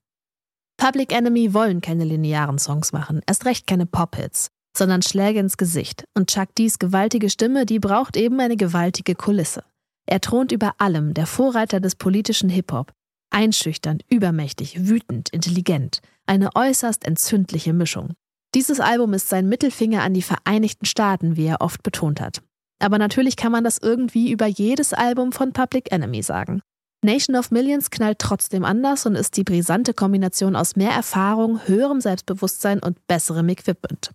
Public 0.76 1.12
Enemy 1.12 1.52
wollen 1.52 1.82
keine 1.82 2.04
linearen 2.04 2.58
Songs 2.58 2.92
machen, 2.92 3.20
erst 3.26 3.44
recht 3.44 3.66
keine 3.66 3.84
Pop-Hits, 3.84 4.48
sondern 4.74 5.02
Schläge 5.02 5.38
ins 5.38 5.58
Gesicht. 5.58 6.04
Und 6.14 6.30
Chuck 6.30 6.54
D's 6.54 6.78
gewaltige 6.78 7.28
Stimme, 7.28 7.66
die 7.66 7.78
braucht 7.78 8.16
eben 8.16 8.40
eine 8.40 8.56
gewaltige 8.56 9.14
Kulisse. 9.14 9.62
Er 10.06 10.20
thront 10.20 10.52
über 10.52 10.74
allem, 10.78 11.12
der 11.12 11.26
Vorreiter 11.26 11.80
des 11.80 11.96
politischen 11.96 12.48
Hip-Hop. 12.48 12.92
Einschüchternd, 13.30 14.04
übermächtig, 14.08 14.88
wütend, 14.88 15.28
intelligent. 15.28 16.00
Eine 16.26 16.50
äußerst 16.56 17.04
entzündliche 17.04 17.72
Mischung. 17.72 18.14
Dieses 18.54 18.80
Album 18.80 19.12
ist 19.12 19.28
sein 19.28 19.48
Mittelfinger 19.48 20.02
an 20.02 20.14
die 20.14 20.22
Vereinigten 20.22 20.86
Staaten, 20.86 21.36
wie 21.36 21.46
er 21.46 21.60
oft 21.60 21.82
betont 21.84 22.20
hat. 22.20 22.42
Aber 22.80 22.98
natürlich 22.98 23.36
kann 23.36 23.52
man 23.52 23.62
das 23.62 23.78
irgendwie 23.78 24.32
über 24.32 24.46
jedes 24.46 24.92
Album 24.92 25.32
von 25.32 25.52
Public 25.52 25.92
Enemy 25.92 26.22
sagen. 26.22 26.62
Nation 27.02 27.36
of 27.36 27.50
Millions 27.50 27.90
knallt 27.90 28.18
trotzdem 28.18 28.64
anders 28.64 29.06
und 29.06 29.14
ist 29.14 29.36
die 29.36 29.44
brisante 29.44 29.94
Kombination 29.94 30.56
aus 30.56 30.76
mehr 30.76 30.90
Erfahrung, 30.90 31.66
höherem 31.66 32.00
Selbstbewusstsein 32.00 32.78
und 32.80 33.06
besserem 33.06 33.48
Equipment. 33.48 34.10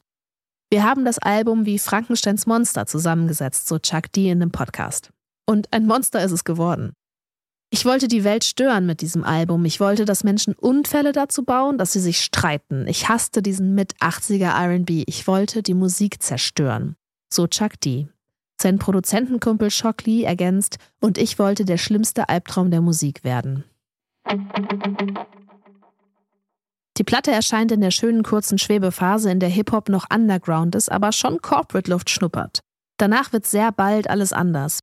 Wir 0.69 0.83
haben 0.83 1.05
das 1.05 1.19
Album 1.19 1.65
wie 1.65 1.79
Frankensteins 1.79 2.45
Monster 2.45 2.85
zusammengesetzt, 2.85 3.67
so 3.67 3.79
Chuck 3.79 4.11
D 4.11 4.29
in 4.29 4.39
dem 4.39 4.51
Podcast. 4.51 5.11
Und 5.47 5.71
ein 5.71 5.85
Monster 5.85 6.23
ist 6.23 6.31
es 6.31 6.43
geworden. 6.43 6.93
Ich 7.71 7.85
wollte 7.85 8.07
die 8.07 8.23
Welt 8.23 8.43
stören 8.43 8.85
mit 8.85 9.01
diesem 9.01 9.23
Album. 9.23 9.65
Ich 9.65 9.79
wollte, 9.79 10.05
dass 10.05 10.23
Menschen 10.23 10.53
Unfälle 10.53 11.11
dazu 11.11 11.43
bauen, 11.43 11.77
dass 11.77 11.93
sie 11.93 11.99
sich 11.99 12.21
streiten. 12.21 12.87
Ich 12.87 13.09
hasste 13.09 13.41
diesen 13.41 13.75
Mit-80er 13.75 14.79
RB. 14.79 15.03
Ich 15.07 15.27
wollte 15.27 15.63
die 15.63 15.73
Musik 15.73 16.21
zerstören. 16.21 16.95
So 17.31 17.47
Chuck 17.47 17.79
D. 17.81 18.07
Sein 18.61 18.79
Produzentenkumpel 18.79 19.69
Shock 19.69 20.05
Lee 20.05 20.23
ergänzt, 20.23 20.77
und 21.01 21.17
ich 21.17 21.39
wollte 21.39 21.65
der 21.65 21.77
schlimmste 21.77 22.29
Albtraum 22.29 22.71
der 22.71 22.81
Musik 22.81 23.23
werden. 23.23 23.63
Die 26.97 27.03
Platte 27.03 27.31
erscheint 27.31 27.71
in 27.71 27.81
der 27.81 27.91
schönen 27.91 28.23
kurzen 28.23 28.57
Schwebephase, 28.57 29.29
in 29.29 29.39
der 29.39 29.49
Hip-Hop 29.49 29.89
noch 29.89 30.05
Underground 30.13 30.75
ist, 30.75 30.89
aber 30.89 31.11
schon 31.11 31.41
Corporate-Luft 31.41 32.09
schnuppert. 32.09 32.61
Danach 32.97 33.33
wird 33.33 33.45
sehr 33.45 33.71
bald 33.73 34.09
alles 34.09 34.31
anders. 34.31 34.79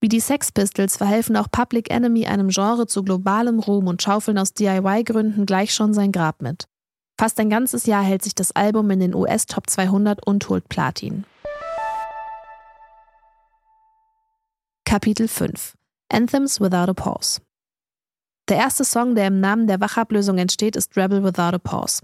Wie 0.00 0.08
die 0.08 0.20
Sex 0.20 0.50
Pistols 0.50 0.96
verhelfen 0.96 1.36
auch 1.36 1.50
Public 1.50 1.90
Enemy 1.90 2.26
einem 2.26 2.48
Genre 2.48 2.86
zu 2.86 3.02
globalem 3.02 3.58
Ruhm 3.58 3.86
und 3.86 4.00
schaufeln 4.00 4.38
aus 4.38 4.54
DIY-Gründen 4.54 5.44
gleich 5.44 5.74
schon 5.74 5.92
sein 5.92 6.10
Grab 6.10 6.40
mit. 6.40 6.64
Fast 7.20 7.38
ein 7.38 7.50
ganzes 7.50 7.84
Jahr 7.84 8.02
hält 8.02 8.22
sich 8.22 8.34
das 8.34 8.52
Album 8.52 8.90
in 8.90 9.00
den 9.00 9.14
US 9.14 9.44
Top 9.44 9.68
200 9.68 10.26
und 10.26 10.48
holt 10.48 10.70
Platin. 10.70 11.24
Kapitel 14.90 15.28
5 15.28 15.76
Anthems 16.08 16.60
Without 16.60 16.90
a 16.90 16.94
Pause 16.94 17.38
Der 18.48 18.56
erste 18.56 18.84
Song, 18.84 19.14
der 19.14 19.28
im 19.28 19.38
Namen 19.38 19.68
der 19.68 19.80
Wachablösung 19.80 20.36
entsteht, 20.36 20.74
ist 20.74 20.96
Rebel 20.96 21.22
Without 21.22 21.54
a 21.54 21.58
Pause. 21.58 22.02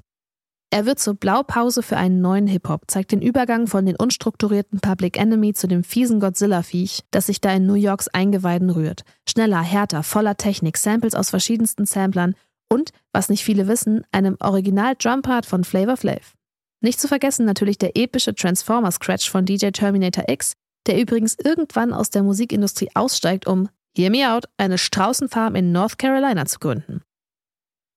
Er 0.71 0.87
wird 0.87 1.01
zur 1.01 1.15
Blaupause 1.15 1.83
für 1.83 1.97
einen 1.97 2.21
neuen 2.21 2.47
Hip-Hop, 2.47 2.83
zeigt 2.87 3.11
den 3.11 3.23
Übergang 3.23 3.67
von 3.67 3.87
den 3.87 3.97
unstrukturierten 3.97 4.79
Public 4.79 5.19
Enemy 5.19 5.53
zu 5.53 5.67
dem 5.67 5.83
fiesen 5.83 6.21
Godzilla-Viech, 6.21 7.01
das 7.11 7.27
sich 7.27 7.41
da 7.41 7.53
in 7.53 7.67
New 7.67 7.75
Yorks 7.75 8.07
Eingeweiden 8.07 8.71
rührt. 8.71 9.03
Schneller, 9.29 9.63
härter, 9.63 10.05
voller 10.05 10.37
Technik, 10.37 10.77
Samples 10.77 11.17
aus 11.17 11.31
verschiedensten 11.31 11.87
Samplern 11.87 12.37
und, 12.69 12.93
was 13.13 13.29
nicht 13.29 13.43
viele 13.43 13.67
wissen, 13.67 14.05
einem 14.13 14.37
Original-Drumpart 14.39 15.45
von 15.45 15.65
Flavor 15.65 15.97
Flav. 15.97 16.37
Nicht 16.81 17.01
zu 17.01 17.09
vergessen 17.09 17.47
natürlich 17.47 17.79
der 17.79 17.97
epische 17.97 18.33
Transformer-Scratch 18.33 19.29
von 19.29 19.45
DJ 19.45 19.71
Terminator 19.71 20.27
X, 20.29 20.53
der 20.87 21.01
übrigens 21.01 21.37
irgendwann 21.43 21.93
aus 21.93 22.11
der 22.11 22.23
Musikindustrie 22.23 22.91
aussteigt, 22.95 23.47
um, 23.47 23.69
hear 23.97 24.11
me 24.11 24.31
out, 24.31 24.47
eine 24.57 24.79
Straußenfarm 24.79 25.55
in 25.55 25.73
North 25.73 25.99
Carolina 25.99 26.47
zu 26.47 26.59
gründen. 26.59 27.03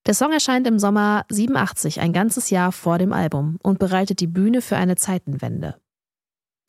Der 0.05 0.13
Song 0.13 0.31
erscheint 0.31 0.65
im 0.65 0.79
Sommer 0.79 1.25
87, 1.29 1.99
ein 1.99 2.13
ganzes 2.13 2.49
Jahr 2.49 2.71
vor 2.71 2.97
dem 2.97 3.13
Album, 3.13 3.57
und 3.61 3.79
bereitet 3.79 4.21
die 4.21 4.27
Bühne 4.27 4.61
für 4.61 4.77
eine 4.77 4.95
Zeitenwende. 4.95 5.75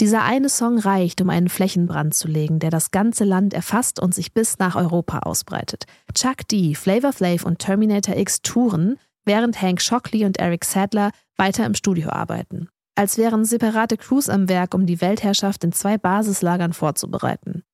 Dieser 0.01 0.25
eine 0.25 0.49
Song 0.49 0.79
reicht, 0.79 1.21
um 1.21 1.31
einen 1.31 1.49
Flächenbrand 1.49 2.15
zu 2.15 2.27
legen, 2.27 2.59
der 2.59 2.71
das 2.71 2.91
ganze 2.91 3.25
Land 3.25 3.53
erfasst 3.53 4.01
und 4.01 4.15
sich 4.15 4.33
bis 4.33 4.59
nach 4.59 4.75
Europa 4.75 5.21
ausbreitet. 5.21 5.85
Chuck 6.15 6.49
D, 6.49 6.75
Flavor 6.75 7.13
Flav 7.13 7.45
und 7.45 7.59
Terminator 7.59 8.17
X 8.17 8.41
touren, 8.43 8.99
während 9.25 9.61
Hank 9.61 9.81
Shockley 9.81 10.25
und 10.25 10.39
Eric 10.39 10.65
Sadler 10.65 11.11
weiter 11.37 11.67
im 11.67 11.75
Studio 11.75 12.09
arbeiten 12.11 12.69
als 13.01 13.17
wären 13.17 13.47
separate 13.47 13.97
Crews 13.97 14.29
am 14.29 14.51
Werk, 14.51 14.75
um 14.75 14.85
die 14.85 15.01
Weltherrschaft 15.01 15.65
in 15.65 15.73
zwei 15.73 15.97
Basislagern 15.97 16.75
vorzubereiten. 16.75 17.65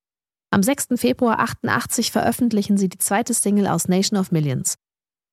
Am 0.53 0.63
6. 0.63 0.91
Februar 0.95 1.41
88 1.41 2.13
veröffentlichen 2.13 2.77
sie 2.77 2.89
die 2.89 2.99
zweite 2.99 3.35
Single 3.35 3.67
aus 3.67 3.89
Nation 3.89 4.21
of 4.21 4.31
Millions. 4.31 4.77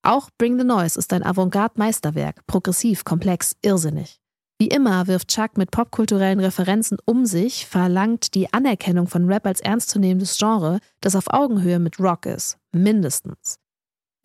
Auch 0.01 0.32
Bring 0.39 0.58
the 0.58 0.65
Noise 0.65 0.97
ist 0.97 1.13
ein 1.13 1.21
Avantgarde-Meisterwerk, 1.21 2.43
progressiv, 2.47 3.06
komplex, 3.06 3.56
irrsinnig. 3.62 4.19
Wie 4.58 4.67
immer 4.67 5.06
wirft 5.06 5.27
Chuck 5.27 5.58
mit 5.58 5.69
popkulturellen 5.69 6.39
Referenzen 6.39 6.97
um 7.06 7.27
sich, 7.27 7.67
verlangt 7.67 8.34
die 8.34 8.51
Anerkennung 8.51 9.06
von 9.06 9.32
Rap 9.32 9.45
als 9.45 9.62
ernstzunehmendes 9.62 10.39
Genre, 10.39 10.79
das 11.01 11.15
auf 11.15 11.32
Augenhöhe 11.32 11.77
mit 11.77 11.99
Rock 11.99 12.25
ist, 12.25 12.58
mindestens. 12.71 13.60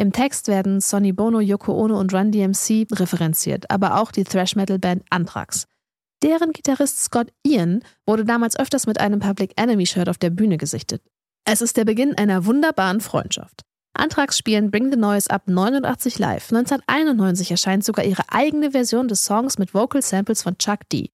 Im 0.01 0.13
Text 0.13 0.47
werden 0.47 0.81
Sonny 0.81 1.13
Bono, 1.13 1.41
Yoko 1.41 1.73
Ono 1.73 1.99
und 1.99 2.15
Run 2.15 2.31
DMC 2.31 2.87
referenziert, 2.93 3.69
aber 3.69 4.01
auch 4.01 4.13
die 4.13 4.23
Thrash-Metal-Band 4.23 5.03
Anthrax. 5.11 5.67
Deren 6.23 6.53
Gitarrist 6.53 7.03
Scott 7.03 7.33
Ian 7.45 7.83
wurde 8.07 8.25
damals 8.25 8.57
öfters 8.57 8.87
mit 8.87 9.01
einem 9.01 9.19
Public 9.19 9.61
Enemy-Shirt 9.61 10.09
auf 10.09 10.17
der 10.17 10.31
Bühne 10.31 10.57
gesichtet. 10.57 11.03
Es 11.45 11.61
ist 11.63 11.77
der 11.77 11.85
Beginn 11.85 12.15
einer 12.17 12.47
wunderbaren 12.47 13.01
Freundschaft. 13.01 13.63
Anthrax 13.93 14.39
spielen 14.39 14.71
Bring 14.71 14.93
the 14.93 14.97
Noise 14.97 15.31
ab 15.31 15.49
89 15.49 16.21
live. 16.21 16.53
1991 16.53 17.51
erscheint 17.51 17.85
sogar 17.85 18.05
ihre 18.05 18.23
eigene 18.29 18.71
Version 18.71 19.09
des 19.09 19.25
Songs 19.25 19.59
mit 19.59 19.75
Vocal 19.75 20.03
Samples 20.03 20.43
von 20.43 20.59
Chuck 20.59 20.89
D. 20.93 21.11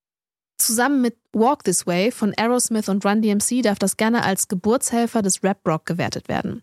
Zusammen 0.59 1.01
mit 1.01 1.17
Walk 1.33 1.65
This 1.65 1.87
Way 1.87 2.11
von 2.11 2.35
Aerosmith 2.37 2.91
und 2.91 3.05
Run 3.07 3.23
DMC 3.23 3.63
darf 3.63 3.79
das 3.79 3.97
gerne 3.97 4.25
als 4.25 4.49
Geburtshelfer 4.49 5.23
des 5.23 5.43
Rap-Rock 5.43 5.87
gewertet 5.87 6.29
werden. 6.29 6.63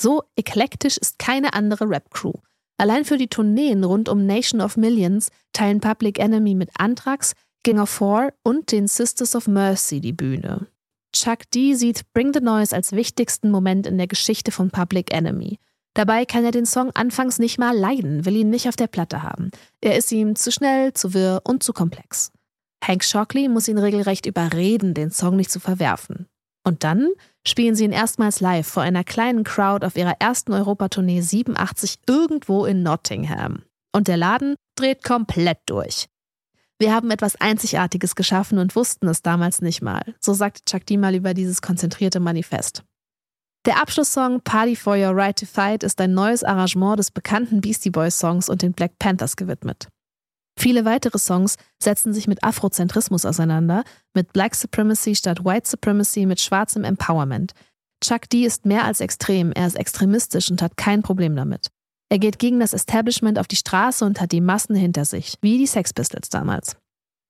So 0.00 0.22
eklektisch 0.36 0.98
ist 0.98 1.18
keine 1.18 1.54
andere 1.54 1.88
Rap-Crew. 1.88 2.32
Allein 2.76 3.04
für 3.04 3.18
die 3.18 3.28
Tourneen 3.28 3.84
rund 3.84 4.08
um 4.08 4.26
Nation 4.26 4.60
of 4.60 4.76
Millions 4.76 5.30
teilen 5.52 5.80
Public 5.80 6.18
Enemy 6.18 6.54
mit 6.54 6.70
Anthrax, 6.78 7.34
King 7.62 7.78
of 7.78 7.88
Four 7.88 8.32
und 8.42 8.72
den 8.72 8.88
Sisters 8.88 9.36
of 9.36 9.46
Mercy 9.46 10.00
die 10.00 10.12
Bühne. 10.12 10.66
Chuck 11.14 11.48
D 11.54 11.74
sieht 11.74 12.12
Bring 12.12 12.32
the 12.34 12.40
Noise 12.40 12.74
als 12.74 12.92
wichtigsten 12.92 13.50
Moment 13.50 13.86
in 13.86 13.96
der 13.96 14.08
Geschichte 14.08 14.50
von 14.50 14.70
Public 14.70 15.14
Enemy. 15.14 15.60
Dabei 15.94 16.24
kann 16.24 16.44
er 16.44 16.50
den 16.50 16.66
Song 16.66 16.90
anfangs 16.90 17.38
nicht 17.38 17.58
mal 17.58 17.76
leiden, 17.76 18.24
will 18.24 18.34
ihn 18.34 18.50
nicht 18.50 18.68
auf 18.68 18.74
der 18.74 18.88
Platte 18.88 19.22
haben. 19.22 19.52
Er 19.80 19.96
ist 19.96 20.10
ihm 20.10 20.34
zu 20.34 20.50
schnell, 20.50 20.92
zu 20.92 21.14
wirr 21.14 21.42
und 21.44 21.62
zu 21.62 21.72
komplex. 21.72 22.32
Hank 22.84 23.04
Shockley 23.04 23.48
muss 23.48 23.68
ihn 23.68 23.78
regelrecht 23.78 24.26
überreden, 24.26 24.92
den 24.92 25.12
Song 25.12 25.36
nicht 25.36 25.52
zu 25.52 25.60
verwerfen. 25.60 26.26
Und 26.64 26.82
dann 26.82 27.10
spielen 27.46 27.74
sie 27.74 27.84
ihn 27.84 27.92
erstmals 27.92 28.40
live 28.40 28.66
vor 28.66 28.82
einer 28.82 29.04
kleinen 29.04 29.44
Crowd 29.44 29.86
auf 29.86 29.96
ihrer 29.96 30.20
ersten 30.20 30.52
Europatournee 30.52 31.20
87 31.20 31.98
irgendwo 32.06 32.64
in 32.64 32.82
Nottingham. 32.82 33.62
Und 33.92 34.08
der 34.08 34.16
Laden 34.16 34.56
dreht 34.76 35.04
komplett 35.04 35.58
durch. 35.66 36.06
Wir 36.78 36.92
haben 36.92 37.10
etwas 37.10 37.40
Einzigartiges 37.40 38.16
geschaffen 38.16 38.58
und 38.58 38.74
wussten 38.74 39.06
es 39.08 39.22
damals 39.22 39.60
nicht 39.62 39.80
mal, 39.80 40.02
so 40.20 40.34
sagte 40.34 40.64
Chuck 40.64 40.84
D 40.86 40.96
mal 40.96 41.14
über 41.14 41.32
dieses 41.32 41.62
konzentrierte 41.62 42.18
Manifest. 42.18 42.82
Der 43.64 43.80
Abschlusssong 43.80 44.40
Party 44.42 44.76
for 44.76 44.94
Your 44.94 45.16
Right 45.16 45.38
to 45.38 45.46
Fight 45.46 45.84
ist 45.84 46.00
ein 46.00 46.12
neues 46.12 46.44
Arrangement 46.44 46.98
des 46.98 47.10
bekannten 47.10 47.60
Beastie 47.60 47.90
Boys 47.90 48.18
Songs 48.18 48.48
und 48.48 48.60
den 48.60 48.72
Black 48.72 48.98
Panthers 48.98 49.36
gewidmet. 49.36 49.88
Viele 50.58 50.84
weitere 50.84 51.18
Songs 51.18 51.56
setzen 51.82 52.12
sich 52.12 52.28
mit 52.28 52.44
Afrozentrismus 52.44 53.24
auseinander, 53.24 53.84
mit 54.14 54.32
Black 54.32 54.54
Supremacy 54.54 55.14
statt 55.14 55.44
White 55.44 55.68
Supremacy, 55.68 56.26
mit 56.26 56.40
schwarzem 56.40 56.84
Empowerment. 56.84 57.52
Chuck 58.02 58.28
D 58.28 58.44
ist 58.44 58.64
mehr 58.64 58.84
als 58.84 59.00
extrem, 59.00 59.52
er 59.52 59.66
ist 59.66 59.76
extremistisch 59.76 60.50
und 60.50 60.62
hat 60.62 60.76
kein 60.76 61.02
Problem 61.02 61.34
damit. 61.36 61.68
Er 62.10 62.18
geht 62.18 62.38
gegen 62.38 62.60
das 62.60 62.74
Establishment 62.74 63.38
auf 63.38 63.48
die 63.48 63.56
Straße 63.56 64.04
und 64.04 64.20
hat 64.20 64.32
die 64.32 64.40
Massen 64.40 64.76
hinter 64.76 65.04
sich, 65.04 65.34
wie 65.40 65.58
die 65.58 65.66
Sex 65.66 65.92
Pistols 65.92 66.28
damals. 66.28 66.76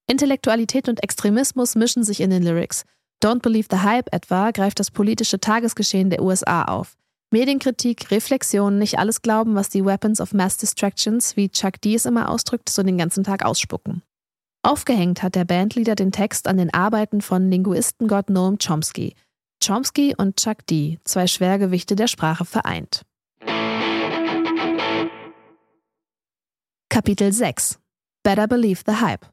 Intellektualität 0.07 0.89
und 0.89 1.03
Extremismus 1.03 1.77
mischen 1.77 2.05
sich 2.05 2.21
in 2.21 2.31
den 2.31 2.43
Lyrics. 2.43 2.85
Don't 3.23 3.41
Believe 3.41 3.69
the 3.71 3.79
Hype 3.79 4.13
etwa 4.13 4.51
greift 4.51 4.81
das 4.81 4.91
politische 4.91 5.41
Tagesgeschehen 5.41 6.11
der 6.11 6.23
USA 6.23 6.65
auf. 6.65 6.97
Medienkritik, 7.35 8.13
Reflexion, 8.13 8.79
nicht 8.79 9.01
alles 9.01 9.21
glauben, 9.21 9.57
was 9.57 9.69
die 9.69 9.85
Weapons 9.85 10.21
of 10.21 10.33
Mass 10.35 10.57
Distractions, 10.57 11.37
wie 11.37 11.49
Chuck 11.49 11.81
D 11.81 11.97
es 11.97 12.07
immer 12.07 12.29
ausdrückt, 12.29 12.69
so 12.69 12.85
den 12.85 12.97
ganzen 12.97 13.25
Tag 13.25 13.45
ausspucken. 13.45 14.05
Aufgehängt 14.63 15.21
hat 15.21 15.35
der 15.35 15.45
Bandleader 15.45 15.97
den 15.97 16.13
Text 16.13 16.47
an 16.47 16.59
den 16.59 16.73
Arbeiten 16.73 17.23
von 17.23 17.51
Linguistengott 17.51 18.31
Noam 18.31 18.59
Chomsky. 18.59 19.17
Chomsky 19.61 20.15
und 20.17 20.37
Chuck 20.37 20.65
D, 20.67 21.01
zwei 21.03 21.27
Schwergewichte 21.27 21.97
der 21.97 22.07
Sprache 22.07 22.45
vereint. 22.45 23.03
Kapitel 26.89 27.33
6 27.33 27.81
Better 28.23 28.47
Believe 28.47 28.83
the 28.87 29.01
Hype 29.01 29.27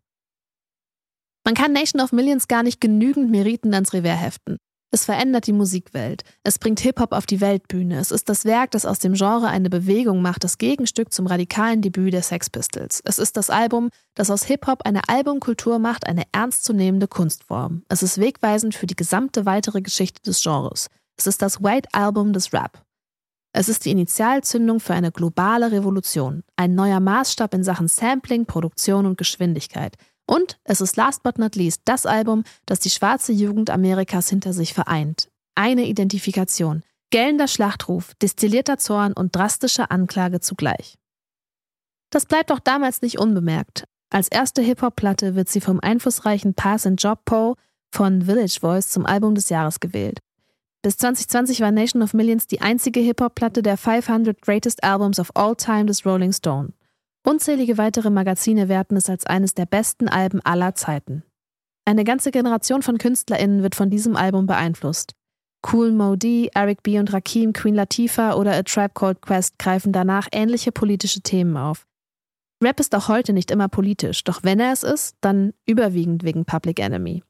Man 1.45 1.53
kann 1.53 1.71
Nation 1.71 2.01
of 2.01 2.11
Millions 2.11 2.47
gar 2.47 2.63
nicht 2.63 2.81
genügend 2.81 3.29
Meriten 3.29 3.75
ans 3.75 3.93
Revers 3.93 4.19
heften. 4.19 4.57
Es 4.93 5.05
verändert 5.05 5.47
die 5.47 5.53
Musikwelt. 5.53 6.23
Es 6.43 6.59
bringt 6.59 6.81
Hip-Hop 6.81 7.13
auf 7.13 7.25
die 7.25 7.39
Weltbühne. 7.39 7.97
Es 7.97 8.11
ist 8.11 8.27
das 8.27 8.43
Werk, 8.43 8.71
das 8.71 8.85
aus 8.85 8.99
dem 8.99 9.13
Genre 9.13 9.47
eine 9.47 9.69
Bewegung 9.69 10.21
macht, 10.21 10.43
das 10.43 10.57
Gegenstück 10.57 11.13
zum 11.13 11.27
radikalen 11.27 11.81
Debüt 11.81 12.11
der 12.11 12.23
Sex 12.23 12.49
Pistols. 12.49 13.01
Es 13.05 13.17
ist 13.17 13.37
das 13.37 13.49
Album, 13.49 13.89
das 14.15 14.29
aus 14.29 14.43
Hip-Hop 14.43 14.81
eine 14.83 15.07
Albumkultur 15.07 15.79
macht, 15.79 16.07
eine 16.07 16.23
ernstzunehmende 16.33 17.07
Kunstform. 17.07 17.83
Es 17.87 18.03
ist 18.03 18.19
wegweisend 18.19 18.75
für 18.75 18.85
die 18.85 18.97
gesamte 18.97 19.45
weitere 19.45 19.81
Geschichte 19.81 20.21
des 20.23 20.43
Genres. 20.43 20.87
Es 21.17 21.25
ist 21.25 21.41
das 21.41 21.63
White 21.63 21.87
Album 21.93 22.33
des 22.33 22.51
Rap. 22.51 22.83
Es 23.53 23.69
ist 23.69 23.85
die 23.85 23.91
Initialzündung 23.91 24.81
für 24.81 24.93
eine 24.93 25.11
globale 25.11 25.71
Revolution, 25.71 26.43
ein 26.57 26.75
neuer 26.75 26.99
Maßstab 26.99 27.53
in 27.53 27.63
Sachen 27.63 27.87
Sampling, 27.87 28.45
Produktion 28.45 29.05
und 29.05 29.17
Geschwindigkeit. 29.17 29.95
Und 30.25 30.59
es 30.63 30.81
ist 30.81 30.95
last 30.95 31.23
but 31.23 31.37
not 31.37 31.55
least 31.55 31.81
das 31.85 32.05
Album, 32.05 32.43
das 32.65 32.79
die 32.79 32.89
schwarze 32.89 33.31
Jugend 33.31 33.69
Amerikas 33.69 34.29
hinter 34.29 34.53
sich 34.53 34.73
vereint. 34.73 35.29
Eine 35.55 35.85
Identifikation, 35.85 36.83
gellender 37.09 37.47
Schlachtruf, 37.47 38.13
destillierter 38.21 38.77
Zorn 38.77 39.13
und 39.13 39.35
drastische 39.35 39.91
Anklage 39.91 40.39
zugleich. 40.39 40.97
Das 42.09 42.25
bleibt 42.25 42.51
auch 42.51 42.59
damals 42.59 43.01
nicht 43.01 43.19
unbemerkt. 43.19 43.85
Als 44.09 44.27
erste 44.27 44.61
Hip-Hop-Platte 44.61 45.35
wird 45.35 45.47
sie 45.47 45.61
vom 45.61 45.79
einflussreichen 45.79 46.53
Pass 46.53 46.85
and 46.85 47.01
Job 47.01 47.23
Poll 47.25 47.55
von 47.93 48.23
Village 48.23 48.57
Voice 48.59 48.89
zum 48.89 49.05
Album 49.05 49.35
des 49.35 49.49
Jahres 49.49 49.79
gewählt. 49.79 50.19
Bis 50.81 50.97
2020 50.97 51.61
war 51.61 51.71
Nation 51.71 52.01
of 52.01 52.13
Millions 52.13 52.47
die 52.47 52.61
einzige 52.61 52.99
Hip-Hop-Platte 52.99 53.61
der 53.61 53.77
500 53.77 54.41
Greatest 54.41 54.83
Albums 54.83 55.19
of 55.19 55.31
All 55.35 55.55
Time 55.55 55.85
des 55.85 56.05
Rolling 56.05 56.33
Stone. 56.33 56.73
Unzählige 57.23 57.77
weitere 57.77 58.09
Magazine 58.09 58.67
werten 58.67 58.95
es 58.95 59.09
als 59.09 59.25
eines 59.25 59.53
der 59.53 59.67
besten 59.67 60.07
Alben 60.07 60.41
aller 60.41 60.73
Zeiten. 60.73 61.23
Eine 61.85 62.03
ganze 62.03 62.31
Generation 62.31 62.81
von 62.81 62.97
KünstlerInnen 62.97 63.63
wird 63.63 63.75
von 63.75 63.89
diesem 63.89 64.15
Album 64.15 64.47
beeinflusst. 64.47 65.13
Cool 65.71 65.91
Modi, 65.91 66.49
Eric 66.55 66.81
B. 66.81 66.97
und 66.97 67.13
Rakim, 67.13 67.53
Queen 67.53 67.75
Latifah 67.75 68.33
oder 68.33 68.53
A 68.53 68.63
Tribe 68.63 68.93
Called 68.95 69.21
Quest 69.21 69.59
greifen 69.59 69.91
danach 69.91 70.27
ähnliche 70.31 70.71
politische 70.71 71.21
Themen 71.21 71.57
auf. 71.57 71.85
Rap 72.63 72.79
ist 72.79 72.95
auch 72.95 73.07
heute 73.07 73.33
nicht 73.33 73.51
immer 73.51 73.67
politisch, 73.67 74.23
doch 74.23 74.43
wenn 74.43 74.59
er 74.59 74.71
es 74.71 74.83
ist, 74.83 75.15
dann 75.21 75.53
überwiegend 75.67 76.23
wegen 76.23 76.45
Public 76.45 76.79
Enemy. 76.79 77.23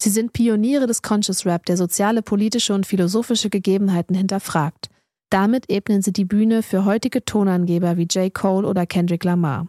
Sie 0.00 0.10
sind 0.10 0.32
Pioniere 0.32 0.86
des 0.86 1.02
Conscious 1.02 1.44
Rap, 1.44 1.64
der 1.66 1.76
soziale, 1.76 2.22
politische 2.22 2.74
und 2.74 2.86
philosophische 2.86 3.50
Gegebenheiten 3.50 4.14
hinterfragt. 4.14 4.88
Damit 5.30 5.70
ebnen 5.70 6.00
sie 6.00 6.12
die 6.12 6.24
Bühne 6.24 6.62
für 6.62 6.84
heutige 6.84 7.24
Tonangeber 7.24 7.96
wie 7.96 8.06
J. 8.10 8.32
Cole 8.32 8.66
oder 8.66 8.86
Kendrick 8.86 9.24
Lamar. 9.24 9.68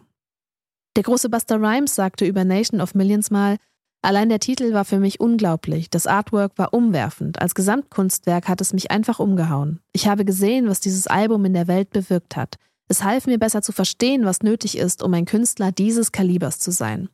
Der 0.96 1.02
große 1.02 1.28
Buster 1.28 1.60
Rhymes 1.60 1.94
sagte 1.94 2.24
über 2.24 2.44
Nation 2.44 2.80
of 2.80 2.94
Millions 2.94 3.30
mal, 3.30 3.56
allein 4.02 4.28
der 4.28 4.40
Titel 4.40 4.72
war 4.72 4.84
für 4.84 4.98
mich 4.98 5.20
unglaublich, 5.20 5.90
das 5.90 6.06
Artwork 6.06 6.56
war 6.56 6.72
umwerfend, 6.72 7.40
als 7.40 7.54
Gesamtkunstwerk 7.54 8.48
hat 8.48 8.60
es 8.60 8.72
mich 8.72 8.90
einfach 8.90 9.20
umgehauen. 9.20 9.80
Ich 9.92 10.08
habe 10.08 10.24
gesehen, 10.24 10.66
was 10.68 10.80
dieses 10.80 11.06
Album 11.06 11.44
in 11.44 11.54
der 11.54 11.68
Welt 11.68 11.90
bewirkt 11.90 12.36
hat. 12.36 12.56
Es 12.88 13.04
half 13.04 13.26
mir 13.26 13.38
besser 13.38 13.62
zu 13.62 13.72
verstehen, 13.72 14.24
was 14.24 14.42
nötig 14.42 14.76
ist, 14.76 15.02
um 15.02 15.14
ein 15.14 15.26
Künstler 15.26 15.70
dieses 15.70 16.10
Kalibers 16.10 16.58
zu 16.58 16.72
sein. 16.72 17.08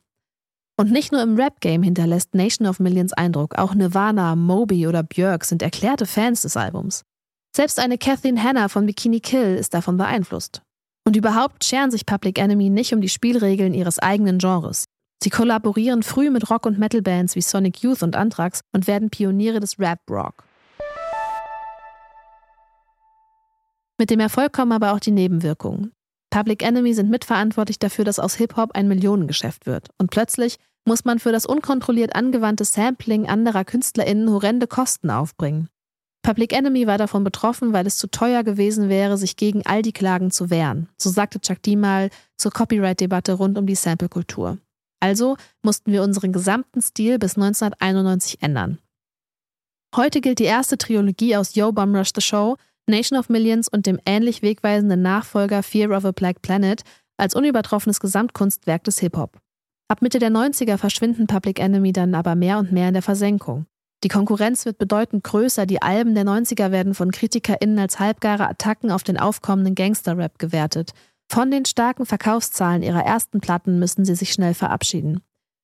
Und 0.75 0.91
nicht 0.91 1.11
nur 1.11 1.21
im 1.21 1.35
Rap-Game 1.35 1.83
hinterlässt 1.83 2.33
Nation 2.33 2.67
of 2.67 2.79
Millions 2.79 3.13
Eindruck, 3.13 3.55
auch 3.57 3.75
Nirvana, 3.75 4.35
Moby 4.35 4.87
oder 4.87 5.03
Björk 5.03 5.43
sind 5.43 5.61
erklärte 5.61 6.05
Fans 6.05 6.43
des 6.43 6.55
Albums. 6.55 7.03
Selbst 7.57 7.79
eine 7.79 7.97
Kathleen 7.97 8.43
Hanna 8.43 8.69
von 8.69 8.85
Bikini 8.85 9.19
Kill 9.19 9.55
ist 9.55 9.73
davon 9.73 9.97
beeinflusst. 9.97 10.61
Und 11.07 11.15
überhaupt 11.15 11.63
scheren 11.63 11.89
sich 11.89 12.05
Public 12.05 12.37
Enemy 12.37 12.69
nicht 12.69 12.93
um 12.93 13.01
die 13.01 13.09
Spielregeln 13.09 13.73
ihres 13.73 13.97
eigenen 13.97 14.37
Genres. 14.37 14.85
Sie 15.23 15.31
kollaborieren 15.31 16.03
früh 16.03 16.29
mit 16.29 16.51
Rock- 16.51 16.67
und 16.67 16.77
Metal-Bands 16.77 17.35
wie 17.35 17.41
Sonic 17.41 17.81
Youth 17.81 18.03
und 18.03 18.15
Anthrax 18.15 18.61
und 18.73 18.85
werden 18.85 19.09
Pioniere 19.09 19.59
des 19.59 19.79
Rap-Rock. 19.79 20.43
Mit 23.97 24.11
dem 24.11 24.19
Erfolg 24.19 24.53
kommen 24.53 24.71
aber 24.71 24.93
auch 24.93 24.99
die 24.99 25.09
Nebenwirkungen. 25.09 25.93
Public 26.29 26.61
Enemy 26.61 26.93
sind 26.93 27.09
mitverantwortlich 27.09 27.79
dafür, 27.79 28.05
dass 28.05 28.19
aus 28.19 28.35
Hip-Hop 28.35 28.73
ein 28.75 28.87
Millionengeschäft 28.87 29.65
wird. 29.65 29.89
Und 29.97 30.11
plötzlich 30.11 30.59
muss 30.85 31.05
man 31.05 31.17
für 31.17 31.31
das 31.31 31.47
unkontrolliert 31.47 32.15
angewandte 32.15 32.65
Sampling 32.65 33.27
anderer 33.27 33.65
KünstlerInnen 33.65 34.29
horrende 34.29 34.67
Kosten 34.67 35.09
aufbringen. 35.09 35.69
Public 36.27 36.51
Enemy 36.51 36.87
war 36.87 36.97
davon 36.97 37.23
betroffen, 37.23 37.71
weil 37.71 37.87
es 37.87 37.95
zu 37.95 38.11
teuer 38.11 38.43
gewesen 38.43 38.89
wäre, 38.89 39.17
sich 39.17 39.37
gegen 39.37 39.65
all 39.65 39.81
die 39.81 39.93
Klagen 39.93 40.29
zu 40.29 40.49
wehren. 40.49 40.89
So 40.97 41.09
sagte 41.09 41.39
Chuck 41.39 41.63
D 41.63 41.77
mal 41.77 42.09
zur 42.35 42.51
Copyright-Debatte 42.51 43.31
rund 43.31 43.57
um 43.57 43.65
die 43.65 43.75
Sample-Kultur. 43.75 44.57
Also 44.99 45.37
mussten 45.63 45.93
wir 45.93 46.03
unseren 46.03 46.33
gesamten 46.33 46.81
Stil 46.81 47.17
bis 47.17 47.37
1991 47.37 48.43
ändern. 48.43 48.79
Heute 49.95 50.19
gilt 50.19 50.39
die 50.39 50.43
erste 50.43 50.77
Trilogie 50.77 51.37
aus 51.37 51.55
Yo 51.55 51.71
Bum 51.71 51.95
Rush 51.95 52.11
the 52.13 52.19
Show 52.19 52.57
Nation 52.87 53.17
of 53.17 53.29
Millions 53.29 53.69
und 53.69 53.85
dem 53.85 53.97
ähnlich 54.05 54.41
wegweisenden 54.41 55.01
Nachfolger 55.01 55.63
Fear 55.63 55.95
of 55.95 56.03
a 56.03 56.11
Black 56.11 56.41
Planet 56.41 56.81
als 57.15 57.35
unübertroffenes 57.35 58.01
Gesamtkunstwerk 58.01 58.83
des 58.83 58.99
Hip-Hop. 58.99 59.39
Ab 59.87 60.01
Mitte 60.01 60.19
der 60.19 60.31
90er 60.31 60.75
verschwinden 60.75 61.27
Public 61.27 61.61
Enemy 61.61 61.93
dann 61.93 62.13
aber 62.15 62.35
mehr 62.35 62.57
und 62.57 62.73
mehr 62.73 62.89
in 62.89 62.95
der 62.95 63.01
Versenkung. 63.01 63.65
Die 64.03 64.09
Konkurrenz 64.09 64.65
wird 64.65 64.77
bedeutend 64.77 65.23
größer, 65.23 65.65
die 65.65 65.81
Alben 65.81 66.13
der 66.13 66.23
90er 66.23 66.71
werden 66.71 66.93
von 66.93 67.11
KritikerInnen 67.11 67.79
als 67.79 67.99
halbgare 67.99 68.47
Attacken 68.47 68.91
auf 68.91 69.03
den 69.03 69.17
aufkommenden 69.17 69.73
Gangster-Rap 69.73 70.37
gewertet. 70.37 70.91
Von 71.29 71.51
den 71.51 71.65
starken 71.65 72.05
Verkaufszahlen 72.05 72.83
ihrer 72.83 73.03
ersten 73.03 73.41
Platten 73.41 73.79
müssen 73.79 74.05
sie 74.05 74.15
sich 74.15 74.31
schnell 74.31 74.53
verabschieden. 74.53 75.21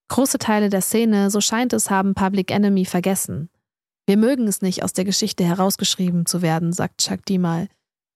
Große 0.09 0.39
Teile 0.39 0.69
der 0.69 0.81
Szene, 0.81 1.29
so 1.29 1.41
scheint 1.41 1.73
es, 1.73 1.89
haben 1.89 2.15
Public 2.15 2.51
Enemy 2.51 2.85
vergessen. 2.85 3.49
Wir 4.05 4.17
mögen 4.17 4.47
es 4.47 4.61
nicht, 4.61 4.83
aus 4.83 4.93
der 4.93 5.05
Geschichte 5.05 5.45
herausgeschrieben 5.45 6.25
zu 6.25 6.41
werden, 6.41 6.73
sagt 6.73 7.01
Chuck 7.01 7.25
D 7.25 7.37
mal. 7.37 7.67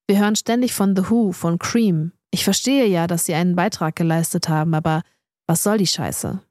Wir 0.07 0.19
hören 0.19 0.35
ständig 0.35 0.73
von 0.73 0.95
The 0.95 1.09
Who, 1.09 1.31
von 1.31 1.59
Cream. 1.59 2.11
Ich 2.31 2.43
verstehe 2.43 2.87
ja, 2.87 3.07
dass 3.07 3.23
sie 3.23 3.35
einen 3.35 3.55
Beitrag 3.55 3.95
geleistet 3.95 4.49
haben, 4.49 4.73
aber 4.73 5.03
was 5.47 5.63
soll 5.63 5.77
die 5.77 5.87
Scheiße? 5.87 6.41